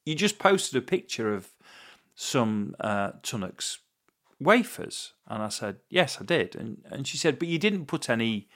"You 0.04 0.14
just 0.14 0.38
posted 0.38 0.82
a 0.82 0.84
picture 0.84 1.32
of 1.32 1.50
some 2.14 2.74
uh, 2.80 3.12
Tunnock's 3.22 3.78
wafers," 4.38 5.12
and 5.26 5.42
I 5.42 5.48
said, 5.48 5.76
"Yes, 5.88 6.18
I 6.20 6.24
did." 6.24 6.54
And 6.54 6.82
and 6.90 7.06
she 7.06 7.16
said, 7.16 7.38
"But 7.38 7.48
you 7.48 7.58
didn't 7.58 7.86
put 7.86 8.10
any, 8.10 8.48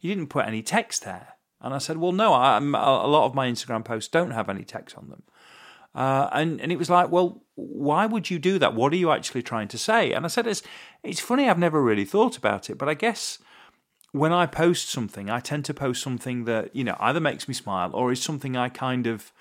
you 0.00 0.14
didn't 0.14 0.30
put 0.30 0.46
any 0.46 0.62
text 0.62 1.04
there." 1.04 1.34
And 1.60 1.74
I 1.74 1.78
said, 1.78 1.98
"Well, 1.98 2.12
no, 2.12 2.32
I, 2.32 2.56
a 2.56 2.60
lot 2.60 3.26
of 3.26 3.34
my 3.34 3.50
Instagram 3.50 3.84
posts 3.84 4.08
don't 4.08 4.30
have 4.30 4.48
any 4.48 4.64
text 4.64 4.96
on 4.96 5.08
them." 5.10 5.22
Uh, 5.94 6.28
and 6.32 6.60
and 6.60 6.70
it 6.70 6.78
was 6.78 6.88
like, 6.88 7.10
well, 7.10 7.42
why 7.60 8.06
would 8.06 8.30
you 8.30 8.38
do 8.38 8.58
that? 8.58 8.74
What 8.74 8.92
are 8.92 8.96
you 8.96 9.10
actually 9.10 9.42
trying 9.42 9.68
to 9.68 9.78
say? 9.78 10.12
And 10.12 10.24
I 10.24 10.28
said, 10.28 10.46
it's 10.46 10.62
it's 11.02 11.20
funny. 11.20 11.48
I've 11.48 11.58
never 11.58 11.82
really 11.82 12.04
thought 12.04 12.36
about 12.36 12.70
it, 12.70 12.78
but 12.78 12.88
I 12.88 12.94
guess 12.94 13.38
when 14.12 14.32
I 14.32 14.46
post 14.46 14.88
something, 14.90 15.30
I 15.30 15.40
tend 15.40 15.64
to 15.66 15.74
post 15.74 16.02
something 16.02 16.44
that 16.44 16.74
you 16.74 16.84
know 16.84 16.96
either 17.00 17.20
makes 17.20 17.48
me 17.48 17.54
smile 17.54 17.90
or 17.92 18.12
is 18.12 18.22
something 18.22 18.56
I 18.56 18.68
kind 18.68 19.06
of 19.06 19.32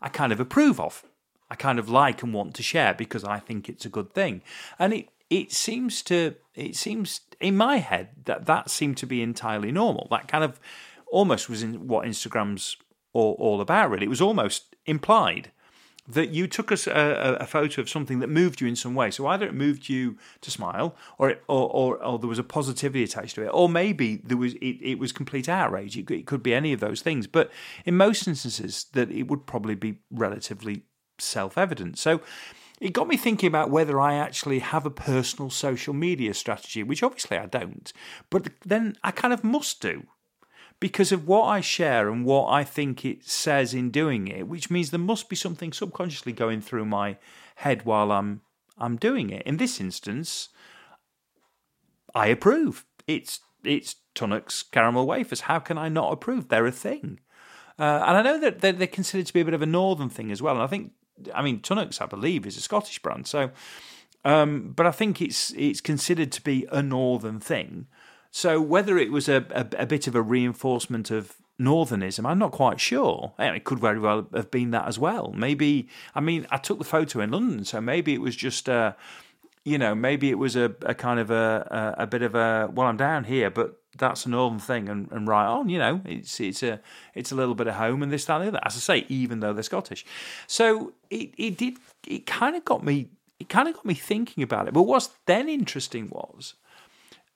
I 0.00 0.08
kind 0.08 0.32
of 0.32 0.40
approve 0.40 0.80
of. 0.80 1.04
I 1.48 1.54
kind 1.54 1.78
of 1.78 1.88
like 1.88 2.22
and 2.22 2.34
want 2.34 2.54
to 2.54 2.62
share 2.62 2.92
because 2.92 3.22
I 3.22 3.38
think 3.38 3.68
it's 3.68 3.84
a 3.84 3.90
good 3.90 4.12
thing. 4.12 4.42
And 4.78 4.92
it 4.92 5.08
it 5.30 5.52
seems 5.52 6.02
to 6.02 6.34
it 6.54 6.76
seems 6.76 7.20
in 7.40 7.56
my 7.56 7.78
head 7.78 8.08
that 8.24 8.46
that 8.46 8.70
seemed 8.70 8.96
to 8.98 9.06
be 9.06 9.22
entirely 9.22 9.72
normal. 9.72 10.08
That 10.10 10.28
kind 10.28 10.44
of 10.44 10.58
almost 11.10 11.48
was 11.48 11.62
in 11.62 11.86
what 11.86 12.06
Instagram's 12.06 12.76
all, 13.12 13.36
all 13.38 13.60
about. 13.60 13.90
Really, 13.90 14.06
it 14.06 14.10
was 14.10 14.20
almost 14.20 14.76
implied 14.86 15.52
that 16.08 16.30
you 16.30 16.46
took 16.46 16.70
us 16.70 16.86
a, 16.86 17.36
a, 17.40 17.46
photo 17.46 17.80
of 17.80 17.88
something 17.88 18.20
that 18.20 18.28
moved 18.28 18.60
you 18.60 18.68
in 18.68 18.76
some 18.76 18.94
way. 18.94 19.10
So 19.10 19.26
either 19.26 19.46
it 19.46 19.54
moved 19.54 19.88
you 19.88 20.16
to 20.40 20.50
smile, 20.50 20.94
or 21.18 21.30
it, 21.30 21.42
or, 21.48 21.68
or, 21.70 22.02
or 22.02 22.18
there 22.18 22.28
was 22.28 22.38
a 22.38 22.44
positivity 22.44 23.02
attached 23.02 23.34
to 23.36 23.42
it, 23.44 23.50
or 23.52 23.68
maybe 23.68 24.16
there 24.16 24.36
was 24.36 24.54
it, 24.54 24.78
it 24.82 24.98
was 24.98 25.12
complete 25.12 25.48
outrage. 25.48 25.96
It, 25.96 26.10
it 26.10 26.26
could 26.26 26.42
be 26.42 26.54
any 26.54 26.72
of 26.72 26.80
those 26.80 27.02
things. 27.02 27.26
But 27.26 27.50
in 27.84 27.96
most 27.96 28.26
instances, 28.28 28.86
that 28.92 29.10
it 29.10 29.24
would 29.24 29.46
probably 29.46 29.74
be 29.74 29.98
relatively 30.10 30.82
self 31.18 31.58
evident. 31.58 31.98
So 31.98 32.20
it 32.80 32.92
got 32.92 33.08
me 33.08 33.16
thinking 33.16 33.46
about 33.48 33.70
whether 33.70 34.00
I 34.00 34.14
actually 34.14 34.58
have 34.58 34.84
a 34.84 34.90
personal 34.90 35.50
social 35.50 35.94
media 35.94 36.34
strategy, 36.34 36.82
which 36.82 37.02
obviously 37.02 37.38
I 37.38 37.46
don't, 37.46 37.92
but 38.30 38.48
then 38.64 38.96
I 39.02 39.10
kind 39.10 39.32
of 39.32 39.42
must 39.42 39.80
do 39.80 40.06
because 40.80 41.12
of 41.12 41.26
what 41.26 41.44
I 41.44 41.60
share 41.60 42.08
and 42.08 42.24
what 42.24 42.48
I 42.50 42.64
think 42.64 43.04
it 43.04 43.24
says 43.24 43.72
in 43.72 43.90
doing 43.90 44.28
it, 44.28 44.46
which 44.46 44.70
means 44.70 44.90
there 44.90 45.00
must 45.00 45.28
be 45.28 45.36
something 45.36 45.72
subconsciously 45.72 46.32
going 46.32 46.60
through 46.60 46.84
my 46.84 47.16
head 47.56 47.84
while 47.84 48.12
I'm 48.12 48.42
I'm 48.78 48.96
doing 48.96 49.30
it. 49.30 49.42
In 49.46 49.56
this 49.56 49.80
instance, 49.80 50.50
I 52.14 52.26
approve. 52.26 52.84
It's 53.06 53.40
it's 53.64 53.96
Tunnock's 54.14 54.62
caramel 54.62 55.06
wafers. 55.06 55.42
How 55.42 55.58
can 55.58 55.78
I 55.78 55.88
not 55.88 56.12
approve? 56.12 56.48
They're 56.48 56.66
a 56.66 56.72
thing. 56.72 57.20
Uh, 57.78 58.02
and 58.06 58.16
I 58.16 58.22
know 58.22 58.40
that 58.40 58.60
they're, 58.60 58.72
they're, 58.72 58.86
considered 58.86 59.26
to 59.26 59.32
be 59.34 59.40
a 59.40 59.44
bit 59.44 59.52
of 59.52 59.60
a 59.60 59.66
northern 59.66 60.08
thing 60.08 60.32
as 60.32 60.40
well. 60.40 60.54
And 60.54 60.62
I 60.62 60.66
think, 60.66 60.92
I 61.34 61.42
mean, 61.42 61.60
Tunnock's, 61.60 62.00
I 62.00 62.06
believe, 62.06 62.46
is 62.46 62.56
a 62.56 62.62
Scottish 62.62 63.00
brand. 63.00 63.26
So, 63.26 63.50
um, 64.24 64.72
but 64.74 64.86
I 64.86 64.90
think 64.90 65.20
it's 65.20 65.52
it's 65.52 65.80
considered 65.80 66.32
to 66.32 66.42
be 66.42 66.66
a 66.72 66.82
northern 66.82 67.38
thing. 67.38 67.86
So 68.36 68.60
whether 68.60 68.98
it 68.98 69.10
was 69.10 69.30
a, 69.30 69.46
a, 69.50 69.84
a 69.84 69.86
bit 69.86 70.06
of 70.06 70.14
a 70.14 70.20
reinforcement 70.20 71.10
of 71.10 71.36
northernism, 71.58 72.26
I'm 72.26 72.38
not 72.38 72.52
quite 72.52 72.78
sure. 72.78 73.32
It 73.38 73.64
could 73.64 73.78
very 73.78 73.98
well 73.98 74.28
have 74.34 74.50
been 74.50 74.72
that 74.72 74.86
as 74.86 74.98
well. 74.98 75.32
Maybe, 75.34 75.88
I 76.14 76.20
mean, 76.20 76.46
I 76.50 76.58
took 76.58 76.76
the 76.76 76.84
photo 76.84 77.20
in 77.20 77.30
London, 77.30 77.64
so 77.64 77.80
maybe 77.80 78.12
it 78.12 78.20
was 78.20 78.36
just 78.36 78.68
a, 78.68 78.94
you 79.64 79.78
know, 79.78 79.94
maybe 79.94 80.28
it 80.28 80.34
was 80.34 80.54
a, 80.54 80.74
a 80.82 80.94
kind 80.94 81.18
of 81.18 81.30
a, 81.30 81.94
a, 81.98 82.02
a 82.02 82.06
bit 82.06 82.20
of 82.20 82.34
a, 82.34 82.68
well, 82.70 82.88
I'm 82.88 82.98
down 82.98 83.24
here, 83.24 83.48
but 83.48 83.80
that's 83.96 84.26
a 84.26 84.28
northern 84.28 84.58
thing, 84.58 84.90
and, 84.90 85.10
and 85.12 85.26
right 85.26 85.46
on, 85.46 85.70
you 85.70 85.78
know, 85.78 86.02
it's 86.04 86.38
it's 86.38 86.62
a 86.62 86.78
it's 87.14 87.32
a 87.32 87.34
little 87.34 87.54
bit 87.54 87.68
of 87.68 87.76
home 87.76 88.02
and 88.02 88.12
this 88.12 88.26
that 88.26 88.42
and 88.42 88.44
the 88.44 88.48
other. 88.48 88.60
As 88.62 88.76
I 88.76 88.80
say, 88.80 89.06
even 89.08 89.40
though 89.40 89.54
they're 89.54 89.62
Scottish, 89.62 90.04
so 90.46 90.92
it 91.08 91.30
it 91.38 91.56
did 91.56 91.78
it 92.06 92.26
kind 92.26 92.54
of 92.54 92.66
got 92.66 92.84
me 92.84 93.08
it 93.40 93.48
kind 93.48 93.66
of 93.66 93.76
got 93.76 93.86
me 93.86 93.94
thinking 93.94 94.42
about 94.42 94.68
it. 94.68 94.74
But 94.74 94.82
what's 94.82 95.08
then 95.24 95.48
interesting 95.48 96.10
was 96.10 96.52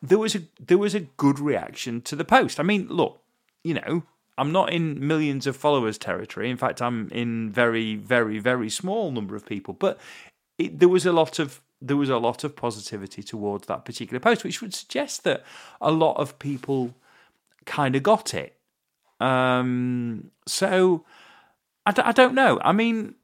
there 0.02 0.19
was 0.19 0.35
a 0.35 0.42
there 0.59 0.78
was 0.78 0.95
a 0.95 1.00
good 1.00 1.38
reaction 1.38 2.00
to 2.02 2.16
the 2.16 2.25
post. 2.25 2.59
I 2.59 2.62
mean, 2.62 2.88
look, 2.88 3.23
you 3.62 3.75
know, 3.75 4.04
I'm 4.38 4.52
not 4.52 4.73
in 4.73 5.07
millions 5.07 5.47
of 5.47 5.57
followers 5.57 5.99
territory. 5.99 6.49
In 6.50 6.57
fact, 6.57 6.80
I'm 6.80 7.11
in 7.11 7.50
very, 7.50 7.97
very, 7.97 8.38
very 8.38 8.71
small 8.71 9.11
number 9.11 9.37
of 9.37 9.45
people. 9.45 9.75
But 9.75 9.99
it, 10.59 10.78
there 10.78 10.88
was 10.88 11.04
a 11.04 11.12
lot 11.12 11.38
of 11.38 11.61
there 11.83 11.97
was 11.97 12.09
a 12.09 12.19
lot 12.19 12.45
of 12.45 12.57
positivity 12.57 13.23
towards 13.23 13.66
that 13.66 13.85
particular 13.85 14.21
post, 14.21 14.45
which 14.45 14.61
would 14.61 14.75
suggest 14.75 15.25
that 15.25 15.45
a 15.80 15.90
lot 15.90 16.16
of 16.16 16.38
people 16.38 16.95
kind 17.66 17.95
of 17.97 18.02
got 18.02 18.33
it. 18.35 18.57
Um, 19.21 20.30
so 20.47 21.04
I 21.85 21.92
d- 21.92 22.02
I 22.02 22.12
don't 22.12 22.35
know. 22.35 22.59
I 22.62 22.73
mean, 22.73 23.16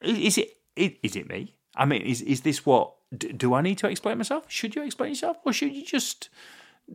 is 0.00 0.38
it 0.38 0.56
is 0.76 1.16
it 1.16 1.28
me? 1.28 1.54
I 1.76 1.84
mean, 1.84 2.02
is 2.02 2.22
is 2.22 2.40
this 2.42 2.64
what 2.64 2.94
do 3.16 3.54
I 3.54 3.60
need 3.60 3.78
to 3.78 3.88
explain 3.88 4.18
myself? 4.18 4.44
Should 4.48 4.74
you 4.74 4.82
explain 4.82 5.10
yourself, 5.10 5.38
or 5.44 5.52
should 5.52 5.72
you 5.72 5.84
just? 5.84 6.28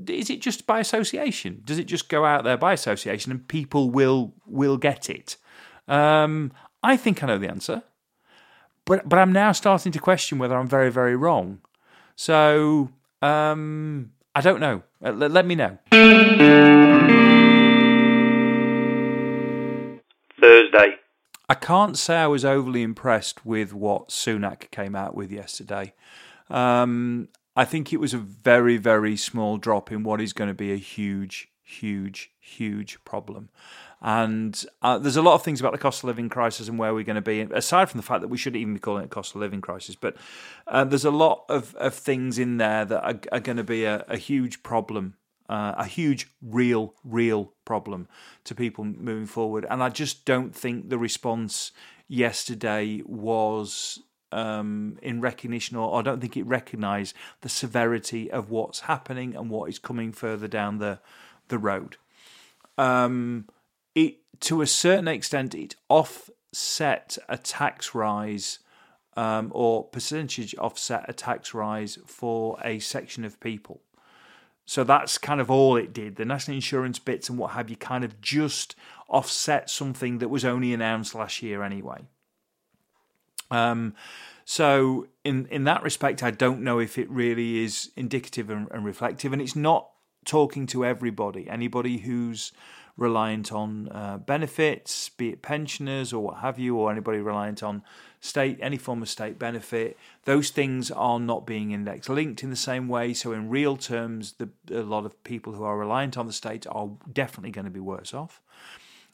Is 0.08 0.30
it 0.30 0.42
just 0.42 0.68
by 0.68 0.80
association? 0.80 1.62
Does 1.64 1.80
it 1.80 1.86
just 1.86 2.10
go 2.10 2.26
out 2.26 2.44
there 2.44 2.58
by 2.58 2.74
association, 2.74 3.32
and 3.32 3.48
people 3.48 3.90
will 3.90 4.34
will 4.46 4.78
get 4.78 5.10
it? 5.10 5.38
Um, 5.88 6.52
I 6.84 6.98
think 6.98 7.24
I 7.24 7.28
know 7.28 7.38
the 7.38 7.50
answer, 7.50 7.84
but 8.86 9.08
but 9.08 9.20
I'm 9.20 9.32
now 9.32 9.52
starting 9.52 9.92
to 9.92 10.00
question 10.00 10.40
whether 10.40 10.58
I'm 10.58 10.68
very 10.68 10.92
very 10.92 11.16
wrong. 11.16 11.60
So 12.16 12.90
um, 13.22 14.12
I 14.36 14.42
don't 14.42 14.60
know. 14.60 14.84
Uh, 15.04 15.12
let, 15.12 15.32
let 15.32 15.46
me 15.46 15.56
know. 15.56 15.78
Thursday. 20.40 20.98
I 21.50 21.54
can't 21.54 21.98
say 21.98 22.18
I 22.18 22.28
was 22.28 22.44
overly 22.44 22.84
impressed 22.84 23.46
with 23.46 23.74
what 23.74 24.10
Sunak 24.10 24.70
came 24.70 24.96
out 24.96 25.16
with 25.16 25.32
yesterday. 25.32 25.94
Um, 26.50 27.30
I 27.56 27.64
think 27.64 27.94
it 27.94 28.00
was 28.00 28.14
a 28.14 28.18
very, 28.18 28.78
very 28.78 29.16
small 29.16 29.58
drop 29.58 29.92
in 29.92 30.04
what 30.04 30.20
is 30.20 30.34
going 30.34 30.50
to 30.50 30.54
be 30.54 30.74
a 30.74 30.78
huge, 30.78 31.50
huge, 31.64 32.32
huge 32.40 33.04
problem. 33.06 33.50
And 34.02 34.64
uh, 34.82 34.98
there's 34.98 35.16
a 35.16 35.22
lot 35.22 35.36
of 35.36 35.44
things 35.44 35.60
about 35.60 35.72
the 35.72 35.78
cost 35.78 36.04
of 36.04 36.08
living 36.08 36.30
crisis 36.30 36.68
and 36.68 36.78
where 36.78 36.94
we're 36.94 37.04
going 37.04 37.16
to 37.16 37.22
be, 37.22 37.42
aside 37.42 37.90
from 37.90 37.98
the 37.98 38.06
fact 38.06 38.22
that 38.22 38.28
we 38.28 38.38
shouldn't 38.38 38.62
even 38.62 38.74
be 38.74 38.80
calling 38.80 39.04
it 39.04 39.08
a 39.08 39.10
cost 39.10 39.34
of 39.34 39.42
living 39.42 39.62
crisis. 39.62 39.96
But 39.96 40.18
uh, 40.68 40.84
there's 40.84 41.06
a 41.06 41.12
lot 41.12 41.46
of, 41.50 41.74
of 41.76 41.94
things 41.94 42.38
in 42.38 42.58
there 42.58 42.86
that 42.86 43.04
are, 43.04 43.20
are 43.32 43.40
going 43.40 43.58
to 43.58 43.64
be 43.64 43.86
a, 43.86 44.06
a 44.08 44.18
huge 44.18 44.62
problem 44.64 45.16
uh, 45.50 45.76
a 45.78 45.86
huge, 45.86 46.30
real, 46.42 46.94
real 47.04 47.54
problem 47.66 48.08
to 48.44 48.56
people 48.56 48.84
moving 48.84 49.26
forward. 49.26 49.66
And 49.70 49.82
I 49.82 49.90
just 49.90 50.26
don't 50.26 50.56
think 50.56 50.90
the 50.90 50.98
response 50.98 51.72
yesterday 52.08 53.02
was 53.06 54.00
um, 54.32 54.98
in 55.02 55.22
recognition, 55.22 55.78
or 55.78 55.98
I 56.00 56.02
don't 56.02 56.20
think 56.20 56.36
it 56.36 56.46
recognised 56.46 57.16
the 57.42 57.50
severity 57.50 58.30
of 58.30 58.50
what's 58.50 58.82
happening 58.82 59.36
and 59.36 59.50
what 59.50 59.70
is 59.70 59.80
coming 59.80 60.12
further 60.12 60.48
down 60.48 60.80
the 60.80 61.00
the 61.48 61.58
road. 61.58 61.96
Um, 62.78 63.48
it 63.96 64.18
to 64.42 64.62
a 64.62 64.68
certain 64.68 65.08
extent, 65.08 65.56
it 65.56 65.76
offset 65.90 67.18
a 67.30 67.38
tax 67.38 67.96
rise. 67.96 68.60
Um, 69.16 69.52
or 69.56 69.84
percentage 69.84 70.54
offset 70.60 71.06
a 71.08 71.14
tax 71.14 71.56
rise 71.56 71.98
for 72.06 72.60
a 72.64 72.78
section 72.78 73.26
of 73.26 73.40
people. 73.40 73.82
So 74.68 74.84
that's 74.84 75.18
kind 75.18 75.40
of 75.40 75.50
all 75.50 75.78
it 75.78 75.94
did. 75.94 76.18
The 76.18 76.26
national 76.26 76.56
insurance 76.56 77.00
bits 77.00 77.30
and 77.30 77.40
what 77.40 77.52
have 77.52 77.70
you 77.70 77.78
kind 77.78 78.04
of 78.04 78.20
just 78.20 78.76
offset 79.08 79.70
something 79.70 80.18
that 80.18 80.28
was 80.28 80.44
only 80.44 80.74
announced 80.74 81.16
last 81.16 81.42
year 81.42 81.64
anyway. 81.64 82.02
Um, 83.50 83.96
so 84.44 85.08
in 85.24 85.48
in 85.48 85.64
that 85.64 85.84
respect, 85.84 86.22
I 86.22 86.32
don't 86.32 86.62
know 86.62 86.80
if 86.80 86.98
it 86.98 87.10
really 87.10 87.64
is 87.64 87.92
indicative 87.96 88.50
and, 88.50 88.68
and 88.70 88.84
reflective, 88.84 89.32
and 89.32 89.42
it's 89.42 89.56
not 89.56 89.90
talking 90.26 90.68
to 90.68 90.86
everybody. 90.86 91.50
Anybody 91.50 92.00
who's 92.00 92.52
reliant 92.98 93.52
on 93.52 93.90
uh, 93.90 94.18
benefits, 94.18 95.10
be 95.10 95.30
it 95.30 95.42
pensioners 95.42 96.12
or 96.12 96.24
what 96.24 96.38
have 96.40 96.60
you, 96.60 96.76
or 96.76 96.92
anybody 96.92 97.20
reliant 97.20 97.64
on 97.64 97.84
state 98.20 98.58
any 98.62 98.78
form 98.78 99.02
of 99.02 99.10
state 99.10 99.38
benefit, 99.38 99.96
those 100.26 100.50
things 100.50 100.90
are 100.92 101.20
not 101.20 101.46
being 101.46 101.72
index 101.72 102.10
linked 102.10 102.44
in 102.44 102.50
the 102.50 102.56
same 102.56 102.88
way. 102.88 103.14
So 103.14 103.32
in 103.32 103.50
real 103.50 103.78
terms, 103.78 104.34
the, 104.34 104.50
a 104.72 104.82
lot 104.82 105.06
of 105.06 105.24
people 105.24 105.54
who 105.54 105.64
are 105.64 105.78
reliant 105.78 106.18
on 106.18 106.26
the 106.26 106.34
state 106.34 106.66
are 106.70 106.90
definitely 107.12 107.52
going 107.52 107.66
to 107.66 107.72
be 107.72 107.80
worse 107.80 108.14
off. 108.14 108.42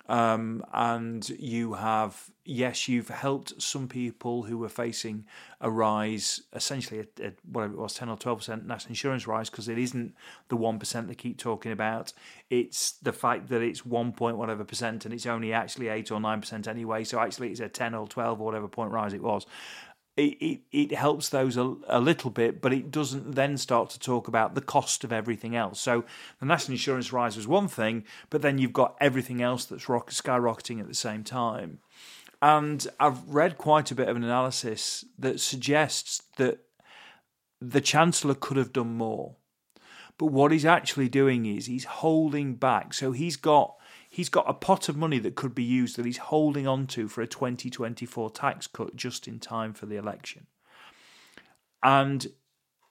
Um, 0.10 0.66
and 0.74 1.28
you 1.30 1.74
have, 1.74 2.30
yes, 2.44 2.90
you've 2.90 3.08
helped 3.08 3.62
some 3.62 3.88
people 3.88 4.44
who 4.44 4.58
were 4.58 4.70
facing 4.70 5.26
a 5.62 5.72
rise, 5.72 6.42
essentially 6.52 7.00
at, 7.00 7.20
at 7.22 7.36
whatever 7.50 7.74
it 7.74 7.80
was, 7.80 7.94
10 7.94 8.10
or 8.10 8.18
12% 8.18 8.66
national 8.66 8.90
insurance 8.90 9.28
rise, 9.28 9.50
because 9.50 9.70
it 9.70 9.78
isn't 9.78 10.14
the 10.50 10.58
1% 10.58 11.08
they 11.08 11.16
keep 11.16 11.38
talking 11.38 11.72
about. 11.72 12.12
It's 12.50 12.92
the 12.92 13.14
fact 13.14 13.48
that 13.48 13.62
it's 13.62 13.86
1 13.86 14.12
point 14.12 14.38
whatever 14.38 14.66
percent 14.66 15.06
and 15.06 15.14
it's 15.14 15.26
only 15.26 15.54
actually 15.54 15.88
8 15.88 16.12
or 16.12 16.20
9% 16.20 16.68
anyway. 16.68 17.06
So 17.06 17.20
actually 17.20 17.52
it's 17.52 17.62
a 17.62 17.70
10 17.70 17.96
or 17.96 18.06
12 18.06 18.42
or 18.42 18.46
whatever 18.46 18.68
point 18.68 18.92
rise 18.92 19.14
it 19.14 19.24
was 19.24 19.46
it, 20.16 20.38
it, 20.40 20.62
it 20.72 20.92
helps 20.92 21.30
those 21.30 21.58
a, 21.58 21.76
a, 21.88 22.00
little 22.00 22.30
bit, 22.30 22.62
but 22.62 22.72
it 22.72 22.92
doesn't 22.92 23.34
then 23.34 23.58
start 23.58 23.90
to 23.92 24.00
talk 24.00 24.28
about 24.28 24.54
the 24.54 24.62
cost 24.62 25.04
of 25.04 25.12
everything 25.12 25.56
else. 25.56 25.80
So 25.80 26.06
the 26.40 26.46
national 26.46 26.74
insurance 26.74 27.12
rise 27.12 27.36
was 27.36 27.48
one 27.48 27.68
thing, 27.68 28.04
but 28.30 28.42
then 28.44 28.60
you've 28.60 28.74
got 28.74 28.96
everything 29.02 29.42
else 29.42 29.66
that's 29.66 29.90
rock, 29.90 30.12
skyrocketing 30.12 30.80
at 30.80 30.88
the 30.88 30.94
same 30.94 31.24
time. 31.24 31.80
And 32.42 32.86
I've 33.00 33.28
read 33.28 33.58
quite 33.58 33.90
a 33.90 33.96
bit 33.96 34.10
of 34.10 34.16
an 34.16 34.24
analysis 34.24 35.04
that 35.18 35.40
suggests 35.40 36.22
that 36.38 36.60
the 37.60 37.82
Chancellor 37.82 38.36
could 38.36 38.58
have 38.58 38.74
done 38.74 38.96
more. 38.96 39.38
But 40.20 40.28
what 40.28 40.52
he's 40.52 40.66
actually 40.66 41.10
doing 41.10 41.46
is 41.46 41.66
he's 41.66 41.86
holding 41.86 42.56
back. 42.56 42.94
So 42.94 43.14
he's 43.14 43.38
got 43.38 43.76
he's 44.14 44.30
got 44.30 44.48
a 44.48 44.54
pot 44.54 44.90
of 44.90 44.96
money 44.96 45.18
that 45.18 45.34
could 45.34 45.56
be 45.56 45.64
used 45.64 45.96
that 45.96 46.06
he's 46.06 46.18
holding 46.18 46.68
on 46.68 46.86
to 46.86 47.08
for 47.08 47.24
a 47.24 47.28
2024 47.28 48.30
tax 48.30 48.68
cut 48.68 48.96
just 48.96 49.28
in 49.28 49.40
time 49.40 49.74
for 49.74 49.88
the 49.88 49.96
election. 49.96 50.46
And 51.82 52.28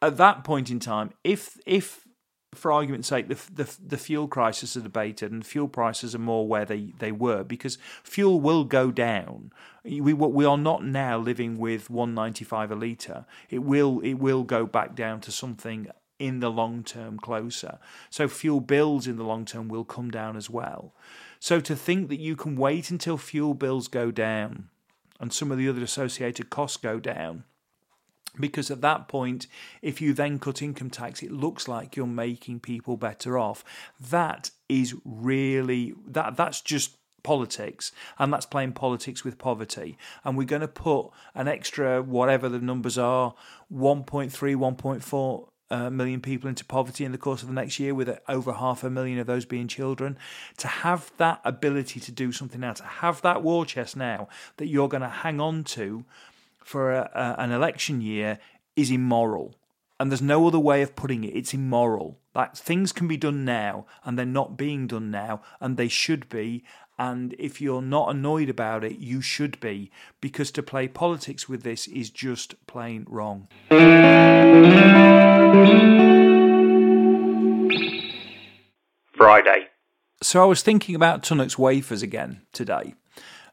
at 0.02 0.16
that 0.16 0.42
point 0.42 0.68
in 0.68 0.80
time, 0.80 1.10
if 1.22 1.56
if 1.64 2.08
for 2.54 2.72
argument's 2.72 3.06
sake, 3.06 3.28
the, 3.28 3.38
the, 3.54 3.76
the 3.86 3.96
fuel 3.96 4.26
crisis 4.26 4.74
is 4.74 4.82
debated 4.82 5.30
and 5.30 5.46
fuel 5.46 5.68
prices 5.68 6.12
are 6.12 6.18
more 6.18 6.46
where 6.46 6.64
they, 6.64 6.92
they 6.98 7.12
were 7.12 7.44
because 7.44 7.78
fuel 8.02 8.40
will 8.40 8.64
go 8.64 8.90
down. 8.90 9.52
We 9.84 10.12
we 10.12 10.44
are 10.44 10.58
not 10.58 10.84
now 10.84 11.18
living 11.18 11.56
with 11.56 11.88
195 11.88 12.72
a 12.72 12.74
litre. 12.74 13.26
It 13.48 13.60
will 13.60 14.00
it 14.00 14.14
will 14.14 14.42
go 14.42 14.66
back 14.66 14.96
down 14.96 15.20
to 15.20 15.30
something 15.30 15.86
in 16.22 16.38
the 16.38 16.50
long 16.50 16.84
term 16.84 17.18
closer. 17.18 17.78
So 18.08 18.28
fuel 18.28 18.60
bills 18.60 19.08
in 19.08 19.16
the 19.16 19.24
long 19.24 19.44
term 19.44 19.66
will 19.66 19.84
come 19.84 20.08
down 20.08 20.36
as 20.36 20.48
well. 20.48 20.94
So 21.40 21.58
to 21.58 21.74
think 21.74 22.08
that 22.10 22.20
you 22.20 22.36
can 22.36 22.54
wait 22.54 22.90
until 22.90 23.18
fuel 23.18 23.54
bills 23.54 23.88
go 23.88 24.12
down 24.12 24.68
and 25.18 25.32
some 25.32 25.50
of 25.50 25.58
the 25.58 25.68
other 25.68 25.82
associated 25.82 26.48
costs 26.48 26.76
go 26.76 27.00
down. 27.00 27.42
Because 28.38 28.70
at 28.70 28.80
that 28.80 29.08
point, 29.08 29.46
if 29.82 30.00
you 30.00 30.14
then 30.14 30.38
cut 30.38 30.62
income 30.62 30.90
tax, 30.90 31.22
it 31.22 31.32
looks 31.32 31.68
like 31.68 31.96
you're 31.96 32.06
making 32.06 32.60
people 32.60 32.96
better 32.96 33.36
off. 33.36 33.62
That 34.00 34.52
is 34.68 34.94
really 35.04 35.92
that 36.06 36.36
that's 36.36 36.60
just 36.60 36.96
politics 37.22 37.92
and 38.18 38.32
that's 38.32 38.46
playing 38.46 38.72
politics 38.72 39.22
with 39.22 39.38
poverty 39.38 39.96
and 40.24 40.36
we're 40.36 40.44
going 40.44 40.60
to 40.60 40.66
put 40.66 41.08
an 41.34 41.46
extra 41.46 42.02
whatever 42.02 42.48
the 42.48 42.58
numbers 42.58 42.98
are 42.98 43.34
1.3 43.72 44.30
1.4 44.30 45.48
uh, 45.72 45.90
million 45.90 46.20
people 46.20 46.48
into 46.48 46.64
poverty 46.64 47.04
in 47.04 47.12
the 47.12 47.18
course 47.18 47.42
of 47.42 47.48
the 47.48 47.54
next 47.54 47.80
year, 47.80 47.94
with 47.94 48.18
over 48.28 48.52
half 48.52 48.84
a 48.84 48.90
million 48.90 49.18
of 49.18 49.26
those 49.26 49.46
being 49.46 49.66
children. 49.68 50.18
To 50.58 50.68
have 50.68 51.10
that 51.16 51.40
ability 51.44 51.98
to 52.00 52.12
do 52.12 52.30
something 52.30 52.60
now, 52.60 52.74
to 52.74 52.84
have 52.84 53.22
that 53.22 53.42
war 53.42 53.64
chest 53.64 53.96
now 53.96 54.28
that 54.58 54.66
you're 54.66 54.88
going 54.88 55.02
to 55.02 55.08
hang 55.08 55.40
on 55.40 55.64
to 55.64 56.04
for 56.62 56.92
a, 56.92 57.10
a, 57.14 57.40
an 57.40 57.52
election 57.52 58.00
year 58.00 58.38
is 58.76 58.90
immoral. 58.90 59.54
And 59.98 60.10
there's 60.10 60.22
no 60.22 60.46
other 60.46 60.58
way 60.58 60.82
of 60.82 60.96
putting 60.96 61.24
it. 61.24 61.34
It's 61.34 61.54
immoral. 61.54 62.18
That 62.34 62.58
things 62.58 62.92
can 62.92 63.08
be 63.08 63.16
done 63.16 63.44
now, 63.44 63.86
and 64.04 64.18
they're 64.18 64.26
not 64.26 64.56
being 64.56 64.86
done 64.86 65.10
now, 65.10 65.42
and 65.60 65.76
they 65.76 65.88
should 65.88 66.28
be. 66.28 66.64
And 66.98 67.34
if 67.38 67.60
you're 67.60 67.82
not 67.82 68.10
annoyed 68.10 68.48
about 68.48 68.84
it, 68.84 68.98
you 68.98 69.20
should 69.20 69.58
be, 69.60 69.90
because 70.20 70.50
to 70.52 70.62
play 70.62 70.88
politics 70.88 71.48
with 71.48 71.62
this 71.62 71.88
is 71.88 72.10
just 72.10 72.54
plain 72.66 73.06
wrong. 73.08 73.48
Friday. 79.14 79.68
So 80.22 80.42
I 80.42 80.46
was 80.46 80.62
thinking 80.62 80.94
about 80.94 81.22
Tunnock's 81.22 81.58
wafers 81.58 82.02
again 82.02 82.42
today. 82.52 82.94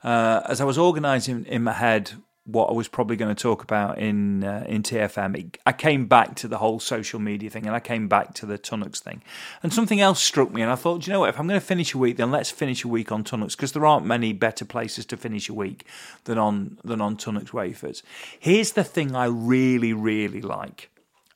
Uh, 0.04 0.42
as 0.46 0.62
I 0.62 0.64
was 0.64 0.78
organising 0.78 1.46
in 1.46 1.64
my 1.64 1.74
head 1.74 2.14
what 2.46 2.70
I 2.70 2.74
was 2.74 2.88
probably 2.88 3.16
going 3.16 3.34
to 3.34 3.40
talk 3.40 3.64
about 3.64 4.00
in 4.00 4.44
uh, 4.44 4.66
in 4.68 4.82
TFM, 4.82 5.56
I 5.66 5.72
came 5.72 6.08
back 6.08 6.36
to 6.36 6.48
the 6.48 6.58
whole 6.58 6.80
social 6.80 7.20
media 7.20 7.50
thing, 7.50 7.68
and 7.68 7.76
I 7.76 7.80
came 7.80 8.08
back 8.08 8.34
to 8.36 8.46
the 8.46 8.58
Tunnocks 8.58 9.00
thing, 9.00 9.22
and 9.62 9.72
something 9.72 10.02
else 10.02 10.22
struck 10.22 10.52
me, 10.52 10.62
and 10.62 10.72
I 10.72 10.76
thought, 10.76 11.06
you 11.06 11.14
know 11.14 11.22
what? 11.22 11.30
If 11.30 11.40
I'm 11.40 11.48
going 11.48 11.60
to 11.60 11.66
finish 11.66 11.94
a 11.94 11.98
week, 11.98 12.18
then 12.18 12.32
let's 12.32 12.50
finish 12.50 12.84
a 12.84 12.88
week 12.88 13.12
on 13.12 13.24
Tunnocks 13.24 13.56
because 13.56 13.72
there 13.74 13.86
aren't 13.86 14.06
many 14.06 14.34
better 14.34 14.66
places 14.66 15.06
to 15.08 15.18
finish 15.18 15.50
a 15.50 15.54
week 15.54 15.86
than 16.24 16.38
on 16.38 16.78
than 16.84 17.02
on 17.02 17.18
Tunnocks 17.18 17.54
wafers. 17.54 18.02
Here's 18.40 18.72
the 18.72 18.84
thing 18.84 19.16
I 19.16 19.26
really 19.26 19.94
really 19.94 20.42
like 20.42 20.90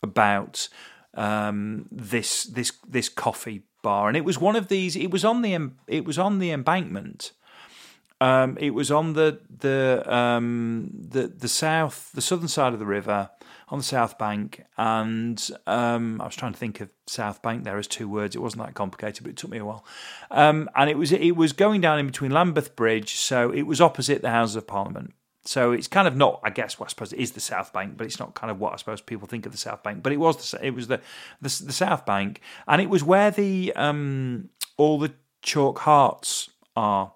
about 0.03 0.67
um, 1.15 1.88
this 1.91 2.43
this 2.43 2.74
this 2.88 3.10
coffee 3.10 3.63
bar, 3.81 4.07
and 4.07 4.17
it 4.17 4.25
was 4.25 4.39
one 4.39 4.55
of 4.55 4.67
these. 4.67 4.95
It 4.95 5.12
was 5.12 5.25
on 5.25 5.41
the 5.41 5.72
it 5.88 6.05
was 6.05 6.19
on 6.19 6.39
the 6.39 6.51
embankment 6.51 7.31
um, 8.24 8.57
it 8.57 8.69
was 8.69 8.89
on 8.89 9.13
the 9.13 9.41
the 9.60 10.01
um, 10.07 10.89
the 10.93 11.27
the 11.27 11.50
south, 11.50 12.10
the 12.13 12.22
southern 12.22 12.48
side 12.48 12.72
of 12.72 12.79
the 12.79 12.86
river, 12.86 13.29
on 13.67 13.79
the 13.79 13.83
south 13.83 14.17
bank, 14.17 14.63
and 14.77 15.50
um, 15.67 16.22
I 16.22 16.25
was 16.25 16.36
trying 16.38 16.53
to 16.53 16.57
think 16.57 16.79
of 16.79 16.89
south 17.05 17.41
bank 17.41 17.65
there 17.65 17.77
as 17.77 17.86
two 17.86 18.07
words. 18.07 18.33
It 18.33 18.39
wasn't 18.39 18.65
that 18.65 18.75
complicated, 18.75 19.24
but 19.24 19.31
it 19.31 19.36
took 19.36 19.50
me 19.50 19.57
a 19.57 19.65
while. 19.65 19.83
Um, 20.31 20.69
and 20.74 20.89
it 20.89 20.98
was 20.98 21.12
it 21.12 21.36
was 21.36 21.51
going 21.51 21.81
down 21.81 22.00
in 22.00 22.07
between 22.07 22.31
Lambeth 22.31 22.77
Bridge, 22.77 23.15
so 23.15 23.51
it 23.51 23.63
was 23.63 23.81
opposite 23.81 24.22
the 24.22 24.29
Houses 24.29 24.55
of 24.55 24.67
Parliament. 24.67 25.13
So 25.45 25.73
it's 25.73 25.88
kind 25.88 26.07
of 26.07 26.15
not, 26.15 26.39
I 26.43 26.50
guess, 26.50 26.79
what 26.79 26.88
I 26.88 26.89
suppose 26.89 27.12
it 27.12 27.19
is 27.19 27.33
the 27.33 27.41
South 27.41 27.73
Bank, 27.73 27.97
but 27.97 28.05
it's 28.07 28.19
not 28.19 28.33
kind 28.33 28.50
of 28.50 28.59
what 28.59 28.73
I 28.73 28.77
suppose 28.77 29.01
people 29.01 29.27
think 29.27 29.45
of 29.45 29.51
the 29.51 29.57
South 29.57 29.83
Bank. 29.83 30.01
But 30.01 30.13
it 30.13 30.17
was 30.17 30.51
the 30.51 30.65
it 30.65 30.73
was 30.73 30.88
the 30.88 31.01
the, 31.41 31.63
the 31.65 31.73
South 31.73 32.05
Bank, 32.05 32.39
and 32.67 32.81
it 32.81 32.89
was 32.89 33.03
where 33.03 33.29
the 33.29 33.73
um, 33.75 34.50
all 34.77 34.97
the 35.00 35.13
chalk 35.41 35.79
hearts 35.79 36.50
are 36.75 37.13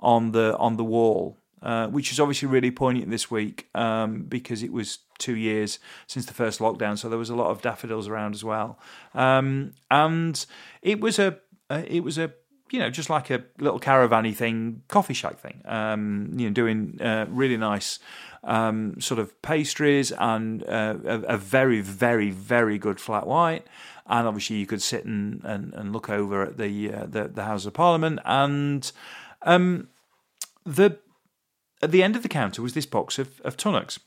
on 0.00 0.32
the 0.32 0.56
on 0.56 0.76
the 0.78 0.84
wall, 0.84 1.36
uh, 1.60 1.88
which 1.88 2.12
is 2.12 2.18
obviously 2.18 2.48
really 2.48 2.70
poignant 2.70 3.10
this 3.10 3.30
week 3.30 3.68
um, 3.74 4.22
because 4.22 4.62
it 4.62 4.72
was 4.72 4.98
two 5.18 5.36
years 5.36 5.78
since 6.06 6.24
the 6.24 6.34
first 6.34 6.60
lockdown, 6.60 6.98
so 6.98 7.08
there 7.10 7.18
was 7.18 7.30
a 7.30 7.36
lot 7.36 7.50
of 7.50 7.60
daffodils 7.60 8.08
around 8.08 8.34
as 8.34 8.42
well, 8.42 8.78
um, 9.14 9.72
and 9.90 10.46
it 10.80 11.00
was 11.00 11.18
a, 11.18 11.38
a 11.68 11.94
it 11.94 12.00
was 12.00 12.16
a 12.16 12.32
you 12.70 12.78
know, 12.78 12.90
just 12.90 13.10
like 13.10 13.30
a 13.30 13.44
little 13.58 13.80
caravanny 13.80 14.34
thing, 14.34 14.82
coffee 14.88 15.14
shack 15.14 15.38
thing. 15.38 15.62
Um, 15.64 16.32
you 16.36 16.48
know, 16.48 16.52
doing 16.52 17.00
uh, 17.00 17.26
really 17.28 17.56
nice 17.56 17.98
um, 18.44 19.00
sort 19.00 19.20
of 19.20 19.40
pastries 19.42 20.12
and 20.12 20.62
uh, 20.64 20.96
a, 21.04 21.20
a, 21.20 21.36
very, 21.36 21.80
very, 21.80 22.30
very 22.30 22.78
good 22.78 23.00
flat 23.00 23.26
white. 23.26 23.66
And 24.06 24.26
obviously, 24.26 24.56
you 24.56 24.66
could 24.66 24.82
sit 24.82 25.04
and, 25.04 25.42
and, 25.44 25.74
and 25.74 25.92
look 25.92 26.08
over 26.08 26.42
at 26.42 26.58
the, 26.58 26.92
uh, 26.92 27.06
the 27.06 27.28
the 27.28 27.44
House 27.44 27.66
of 27.66 27.74
Parliament 27.74 28.20
and 28.24 28.90
um, 29.42 29.88
the 30.64 30.98
at 31.82 31.90
the 31.90 32.02
end 32.02 32.16
of 32.16 32.22
the 32.22 32.28
counter 32.28 32.62
was 32.62 32.74
this 32.74 32.86
box 32.86 33.18
of, 33.18 33.40
of 33.42 33.56
Tunnocks. 33.56 33.98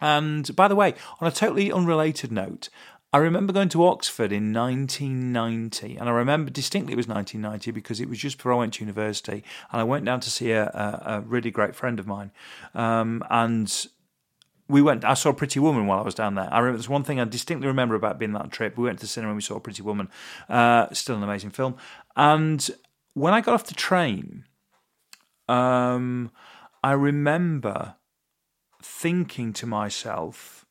And 0.00 0.54
by 0.54 0.68
the 0.68 0.76
way, 0.76 0.94
on 1.20 1.26
a 1.26 1.32
totally 1.32 1.72
unrelated 1.72 2.30
note, 2.30 2.68
I 3.10 3.18
remember 3.18 3.54
going 3.54 3.70
to 3.70 3.86
Oxford 3.86 4.32
in 4.32 4.52
1990, 4.52 5.96
and 5.96 6.08
I 6.08 6.12
remember 6.12 6.50
distinctly 6.50 6.92
it 6.92 6.96
was 6.96 7.08
1990 7.08 7.70
because 7.70 8.00
it 8.00 8.08
was 8.08 8.18
just 8.18 8.36
before 8.36 8.52
I 8.52 8.56
went 8.56 8.74
to 8.74 8.80
university, 8.80 9.44
and 9.72 9.80
I 9.80 9.84
went 9.84 10.04
down 10.04 10.20
to 10.20 10.30
see 10.30 10.50
a, 10.52 10.64
a, 10.66 11.02
a 11.06 11.20
really 11.22 11.50
great 11.50 11.74
friend 11.74 11.98
of 11.98 12.06
mine, 12.06 12.32
um, 12.74 13.24
and 13.30 13.86
we 14.68 14.82
went. 14.82 15.06
I 15.06 15.14
saw 15.14 15.32
Pretty 15.32 15.58
Woman 15.58 15.86
while 15.86 16.00
I 16.00 16.02
was 16.02 16.14
down 16.14 16.34
there. 16.34 16.52
I 16.52 16.58
remember 16.58 16.76
there's 16.76 16.88
one 16.88 17.04
thing 17.04 17.18
I 17.18 17.24
distinctly 17.24 17.66
remember 17.66 17.94
about 17.94 18.18
being 18.18 18.34
that 18.34 18.50
trip. 18.50 18.76
We 18.76 18.84
went 18.84 18.98
to 18.98 19.04
the 19.04 19.08
cinema 19.08 19.30
and 19.30 19.36
we 19.36 19.42
saw 19.42 19.58
Pretty 19.58 19.80
Woman, 19.80 20.10
uh, 20.50 20.92
still 20.92 21.16
an 21.16 21.22
amazing 21.22 21.50
film, 21.50 21.76
and 22.14 22.68
when 23.14 23.32
I 23.32 23.40
got 23.40 23.54
off 23.54 23.64
the 23.64 23.74
train, 23.74 24.44
um, 25.48 26.30
I 26.84 26.92
remember 26.92 27.96
thinking 28.82 29.54
to 29.54 29.66
myself, 29.66 30.66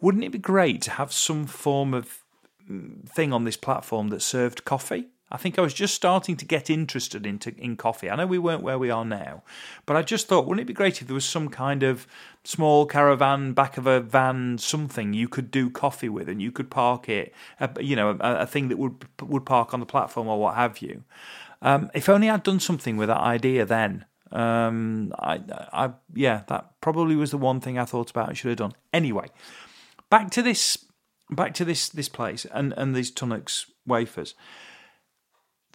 wouldn't 0.00 0.24
it 0.24 0.32
be 0.32 0.38
great 0.38 0.82
to 0.82 0.92
have 0.92 1.12
some 1.12 1.46
form 1.46 1.94
of 1.94 2.22
mm, 2.70 3.08
thing 3.08 3.32
on 3.32 3.44
this 3.44 3.56
platform 3.56 4.08
that 4.08 4.22
served 4.22 4.64
coffee? 4.64 5.08
I 5.30 5.36
think 5.36 5.58
I 5.58 5.62
was 5.62 5.74
just 5.74 5.94
starting 5.94 6.36
to 6.36 6.46
get 6.46 6.70
interested 6.70 7.26
into 7.26 7.54
in 7.58 7.76
coffee. 7.76 8.08
I 8.08 8.16
know 8.16 8.26
we 8.26 8.38
weren't 8.38 8.62
where 8.62 8.78
we 8.78 8.90
are 8.90 9.04
now, 9.04 9.42
but 9.84 9.94
I 9.94 10.02
just 10.02 10.26
thought, 10.26 10.46
wouldn't 10.46 10.62
it 10.62 10.66
be 10.66 10.72
great 10.72 11.02
if 11.02 11.06
there 11.06 11.14
was 11.14 11.26
some 11.26 11.50
kind 11.50 11.82
of 11.82 12.06
small 12.44 12.86
caravan, 12.86 13.52
back 13.52 13.76
of 13.76 13.86
a 13.86 14.00
van, 14.00 14.56
something 14.56 15.12
you 15.12 15.28
could 15.28 15.50
do 15.50 15.68
coffee 15.68 16.08
with, 16.08 16.30
and 16.30 16.40
you 16.40 16.50
could 16.50 16.70
park 16.70 17.10
it, 17.10 17.34
you 17.78 17.94
know, 17.94 18.16
a, 18.20 18.36
a 18.36 18.46
thing 18.46 18.68
that 18.68 18.78
would 18.78 19.04
would 19.20 19.44
park 19.44 19.74
on 19.74 19.80
the 19.80 19.86
platform 19.86 20.28
or 20.28 20.40
what 20.40 20.54
have 20.54 20.78
you. 20.78 21.04
Um, 21.60 21.90
if 21.92 22.08
only 22.08 22.30
I'd 22.30 22.42
done 22.42 22.60
something 22.60 22.96
with 22.96 23.08
that 23.08 23.20
idea 23.20 23.66
then. 23.66 24.06
Um, 24.30 25.14
I, 25.18 25.40
I, 25.72 25.90
yeah, 26.14 26.42
that 26.48 26.80
probably 26.82 27.16
was 27.16 27.30
the 27.30 27.38
one 27.38 27.60
thing 27.60 27.78
I 27.78 27.86
thought 27.86 28.10
about. 28.10 28.28
I 28.28 28.34
should 28.34 28.48
have 28.48 28.58
done. 28.58 28.74
Anyway, 28.92 29.28
back 30.10 30.30
to 30.30 30.42
this, 30.42 30.84
back 31.30 31.54
to 31.54 31.64
this 31.64 31.88
this 31.88 32.08
place 32.08 32.46
and 32.52 32.72
and 32.76 32.94
these 32.94 33.10
Tunnocks 33.10 33.66
wafers. 33.86 34.34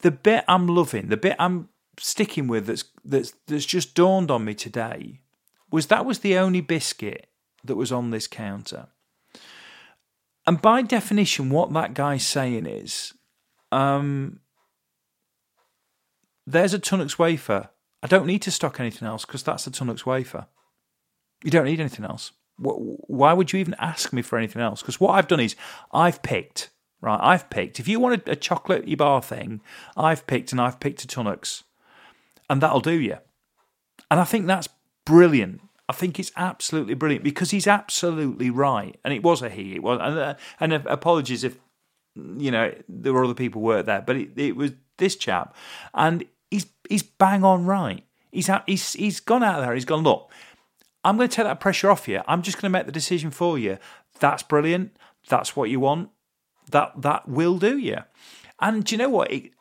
The 0.02 0.12
bit 0.12 0.43
I'm 0.48 0.67
loving, 0.67 1.08
the 1.10 1.17
bit 1.17 1.36
I'm 1.39 1.69
sticking 2.00 2.48
with 2.48 2.65
that's 2.67 2.86
that's 3.06 3.34
that's 3.48 3.65
just 3.65 3.96
dawned 3.96 4.32
on 4.32 4.46
me 4.46 4.54
today 4.54 5.22
was 5.72 5.88
that 5.88 6.06
was 6.06 6.19
the 6.19 6.38
only 6.38 6.62
biscuit 6.62 7.28
that 7.63 7.76
was 7.76 7.91
on 7.91 8.12
this 8.12 8.28
counter. 8.28 8.88
And 10.46 10.62
by 10.62 10.82
definition, 10.82 11.50
what 11.50 11.72
that 11.74 11.93
guy's 11.93 12.28
saying 12.28 12.65
is, 12.65 13.13
um, 13.72 14.41
there's 16.46 16.74
a 16.74 16.80
Tunnocks 16.80 17.17
wafer. 17.17 17.69
I 18.02 18.08
don't 18.08 18.28
need 18.28 18.41
to 18.41 18.52
stock 18.52 18.80
anything 18.80 19.08
else 19.08 19.26
because 19.26 19.43
that's 19.43 19.65
a 19.65 19.72
Tunnocks 19.72 20.06
wafer. 20.06 20.48
You 21.43 21.52
don't 21.52 21.65
need 21.65 21.80
anything 21.80 22.06
else. 22.06 22.34
Why 22.58 23.34
would 23.34 23.52
you 23.52 23.60
even 23.60 23.76
ask 23.80 24.13
me 24.13 24.22
for 24.22 24.38
anything 24.38 24.62
else? 24.62 24.82
Because 24.82 25.00
what 25.00 25.12
I've 25.12 25.28
done 25.28 25.39
is 25.39 25.56
I've 25.92 26.22
picked, 26.22 26.70
right? 27.02 27.20
I've 27.22 27.50
picked. 27.50 27.80
If 27.80 27.88
you 27.88 28.00
want 28.00 28.28
a, 28.28 28.36
chocolatey 28.36 28.98
bar 28.98 29.22
thing, 29.22 29.62
I've 29.98 30.28
picked 30.28 30.52
and 30.52 30.62
I've 30.62 30.80
picked 30.80 31.04
a 31.04 31.08
Tunnocks. 31.08 31.63
And 32.50 32.62
that'll 32.62 32.82
do 32.82 32.92
you. 32.92 33.18
And 34.12 34.20
I 34.20 34.24
think 34.24 34.46
that's 34.46 34.70
brilliant. 35.06 35.62
I 35.89 35.94
think 35.94 36.20
it's 36.20 36.32
absolutely 36.38 36.94
brilliant 36.94 37.24
because 37.24 37.52
he's 37.52 37.68
absolutely 37.68 38.50
right. 38.50 38.98
And 39.04 39.13
it 39.13 39.24
was 39.24 39.42
a 39.42 39.50
he. 39.50 39.76
It 39.76 39.84
was, 39.84 40.00
and, 40.02 40.18
uh, 40.18 40.36
and 40.60 40.74
apologies 40.74 41.44
if 41.44 41.58
you 42.16 42.52
know 42.52 42.74
there 42.88 43.13
were 43.13 43.24
other 43.26 43.34
people 43.34 43.62
work 43.62 43.86
there, 43.86 44.02
but 44.02 44.16
it, 44.16 44.38
it 44.38 44.56
was 44.56 44.72
this 44.98 45.16
chap, 45.16 45.56
and 45.94 46.26
he's 46.52 46.68
he's 46.88 47.04
bang 47.04 47.44
on 47.44 47.66
right. 47.66 48.04
He's 48.32 48.50
he's 48.66 48.94
he's 48.94 49.20
gone 49.20 49.44
out 49.44 49.62
there. 49.62 49.74
He's 49.74 49.86
gone. 49.86 50.04
Look, 50.04 50.32
I'm 51.04 51.18
going 51.18 51.30
to 51.30 51.36
take 51.36 51.46
that 51.46 51.60
pressure 51.60 51.89
off 51.89 52.08
you. 52.08 52.22
I'm 52.28 52.42
just 52.42 52.58
going 52.58 52.72
to 52.72 52.78
make 52.78 52.86
the 52.86 52.92
decision 52.92 53.32
for 53.32 53.58
you. 53.58 53.78
That's 54.20 54.44
brilliant. 54.44 54.96
That's 55.30 55.56
what 55.56 55.70
you 55.70 55.80
want. 55.80 56.10
That 56.72 57.02
that 57.02 57.28
will 57.28 57.58
do 57.58 57.78
you. 57.78 57.98
And 58.60 58.86
do 58.86 58.96
you 58.96 59.00
know 59.00 59.10
what? 59.10 59.32
It, 59.32 59.52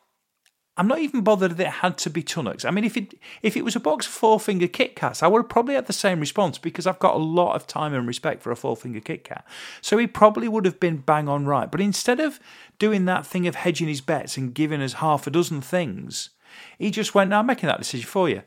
I'm 0.75 0.87
not 0.87 0.99
even 0.99 1.21
bothered 1.21 1.57
that 1.57 1.67
it 1.67 1.73
had 1.73 1.99
to 1.99 2.09
be 2.09 2.23
Tunnocks. 2.23 2.65
I 2.65 2.71
mean, 2.71 2.83
if 2.83 2.97
it 2.97 3.13
if 3.43 3.55
it 3.55 3.63
was 3.63 3.75
a 3.75 3.79
box 3.79 4.07
of 4.07 4.13
four 4.13 4.39
finger 4.39 4.67
Kit 4.67 4.95
Kats, 4.95 5.21
I 5.21 5.27
would 5.27 5.43
have 5.43 5.49
probably 5.49 5.75
had 5.75 5.85
the 5.85 5.93
same 5.93 6.19
response 6.19 6.57
because 6.57 6.87
I've 6.87 6.99
got 6.99 7.15
a 7.15 7.19
lot 7.19 7.55
of 7.55 7.67
time 7.67 7.93
and 7.93 8.07
respect 8.07 8.41
for 8.41 8.51
a 8.51 8.55
four 8.55 8.75
finger 8.75 8.99
Kit 8.99 9.23
Kat. 9.23 9.45
So 9.81 9.97
he 9.97 10.07
probably 10.07 10.47
would 10.47 10.65
have 10.65 10.79
been 10.79 10.97
bang 10.97 11.29
on 11.29 11.45
right. 11.45 11.69
But 11.69 11.81
instead 11.81 12.19
of 12.19 12.39
doing 12.79 13.05
that 13.05 13.25
thing 13.25 13.45
of 13.45 13.55
hedging 13.55 13.87
his 13.87 14.01
bets 14.01 14.35
and 14.35 14.53
giving 14.53 14.81
us 14.81 14.93
half 14.93 15.27
a 15.27 15.31
dozen 15.31 15.61
things, 15.61 16.31
he 16.79 16.89
just 16.89 17.13
went, 17.13 17.29
"No, 17.29 17.39
I'm 17.39 17.45
making 17.45 17.67
that 17.67 17.79
decision 17.79 18.07
for 18.07 18.27
you. 18.27 18.41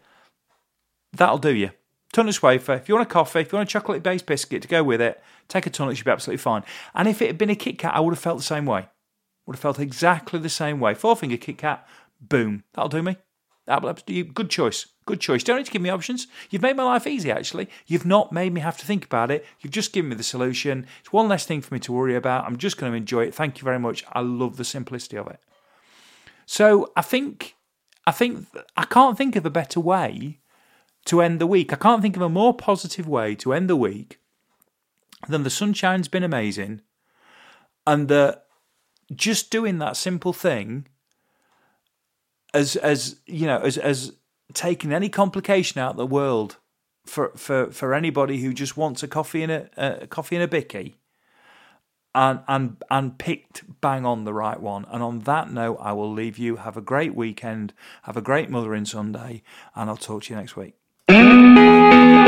That'll 1.13 1.39
do 1.39 1.55
you. 1.55 1.71
Tunnocks 2.12 2.42
wafer. 2.42 2.75
If 2.75 2.88
you 2.88 2.95
want 2.95 3.07
a 3.07 3.12
coffee, 3.12 3.40
if 3.40 3.53
you 3.53 3.57
want 3.57 3.69
a 3.69 3.73
chocolate 3.73 4.03
based 4.03 4.27
biscuit 4.27 4.62
to 4.62 4.69
go 4.69 4.83
with 4.83 5.01
it, 5.01 5.23
take 5.49 5.66
a 5.66 5.71
Tunnocks, 5.71 5.99
you'll 5.99 6.05
be 6.05 6.11
absolutely 6.11 6.38
fine. 6.38 6.62
And 6.95 7.09
if 7.09 7.21
it 7.21 7.27
had 7.27 7.38
been 7.38 7.51
a 7.51 7.57
Kit 7.57 7.79
Kat, 7.79 7.95
I 7.95 8.01
would 8.01 8.12
have 8.12 8.19
felt 8.19 8.38
the 8.38 8.45
same 8.45 8.66
way. 8.66 8.88
Would 9.47 9.57
have 9.57 9.61
felt 9.61 9.79
exactly 9.79 10.40
the 10.40 10.49
same 10.49 10.81
way. 10.81 10.95
Four 10.95 11.16
finger 11.16 11.37
Kit 11.37 11.59
Kat, 11.59 11.87
boom. 12.21 12.64
That'll 12.75 12.88
do 12.88 13.03
me. 13.03 13.16
That'll, 13.66 13.92
good 13.92 14.49
choice. 14.49 14.87
Good 15.07 15.21
choice. 15.21 15.42
Don't 15.42 15.57
need 15.57 15.66
to 15.66 15.73
give 15.73 15.83
me 15.83 15.90
options. 15.90 16.29
You've 16.51 16.62
made 16.62 16.77
my 16.77 16.85
life 16.85 17.07
easy, 17.07 17.31
actually. 17.31 17.69
You've 17.87 18.07
not 18.07 18.33
made 18.33 18.53
me 18.53 18.61
have 18.61 18.79
to 18.79 18.87
think 18.87 19.05
about 19.05 19.31
it. 19.31 19.45
You've 19.61 19.73
just 19.73 19.92
given 19.92 20.09
me 20.11 20.16
the 20.16 20.23
solution. 20.23 20.87
It's 21.01 21.12
one 21.12 21.29
less 21.29 21.47
thing 21.47 21.61
for 21.61 21.75
me 21.75 21.81
to 21.81 21.92
worry 21.92 22.14
about. 22.14 22.45
I'm 22.45 22.57
just 22.57 22.77
going 22.79 22.92
to 22.92 22.97
enjoy 22.97 23.25
it. 23.25 23.35
Thank 23.35 23.59
you 23.59 23.64
very 23.64 23.79
much. 23.79 24.05
I 24.12 24.21
love 24.21 24.57
the 24.57 24.64
simplicity 24.64 25.16
of 25.16 25.27
it. 25.27 25.40
So 26.45 26.92
I 26.97 27.03
think, 27.03 27.57
I 28.07 28.12
think, 28.12 28.47
I 28.77 28.85
can't 28.85 29.19
think 29.19 29.35
of 29.35 29.45
a 29.45 29.51
better 29.51 29.81
way 29.81 30.38
to 31.07 31.21
end 31.21 31.40
the 31.40 31.47
week. 31.47 31.73
I 31.73 31.77
can't 31.77 32.03
think 32.03 32.16
of 32.16 32.23
a 32.23 32.29
more 32.29 32.55
positive 32.55 33.09
way 33.09 33.35
to 33.37 33.53
end 33.53 33.71
the 33.71 33.77
week 33.77 34.21
than 35.29 35.42
the 35.42 35.51
sunshine's 35.51 36.09
been 36.09 36.23
amazing 36.23 36.83
and 37.87 38.09
that 38.09 38.47
just 39.14 39.51
doing 39.51 39.79
that 39.79 39.97
simple 39.97 40.33
thing 40.33 40.87
as 42.53 42.77
as 42.77 43.16
you 43.27 43.47
know 43.47 43.59
as 43.59 43.79
as 43.79 44.12
taking 44.53 44.92
any 44.92 45.09
complication 45.09 45.81
out 45.81 45.92
of 45.92 45.97
the 45.97 46.07
world 46.07 46.57
for 47.05 47.33
for 47.37 47.71
for 47.71 47.95
anybody 47.95 48.42
who 48.42 48.53
just 48.53 48.77
wants 48.77 49.03
a 49.03 49.09
coffee 49.09 49.42
and 49.42 49.53
a, 49.53 49.71
a 49.77 50.07
coffee 50.07 50.37
and 50.37 50.42
a 50.42 50.49
bicky 50.49 50.97
and 52.14 52.40
and 52.49 52.83
and 52.90 53.19
picked 53.19 53.62
bang 53.81 54.05
on 54.05 54.25
the 54.25 54.35
right 54.35 54.61
one. 54.61 54.87
And 54.90 55.03
on 55.03 55.21
that 55.21 55.53
note 55.53 55.79
I 55.81 55.92
will 55.92 56.11
leave 56.11 56.38
you. 56.38 56.57
Have 56.57 56.77
a 56.77 56.81
great 56.81 57.14
weekend. 57.14 57.73
Have 58.03 58.16
a 58.16 58.23
great 58.23 58.51
mothering 58.51 58.87
Sunday. 58.87 59.42
And 59.75 59.90
I'll 59.90 59.97
talk 59.97 60.25
to 60.25 60.35
you 60.35 60.40
next 60.40 60.57
week 60.57 60.75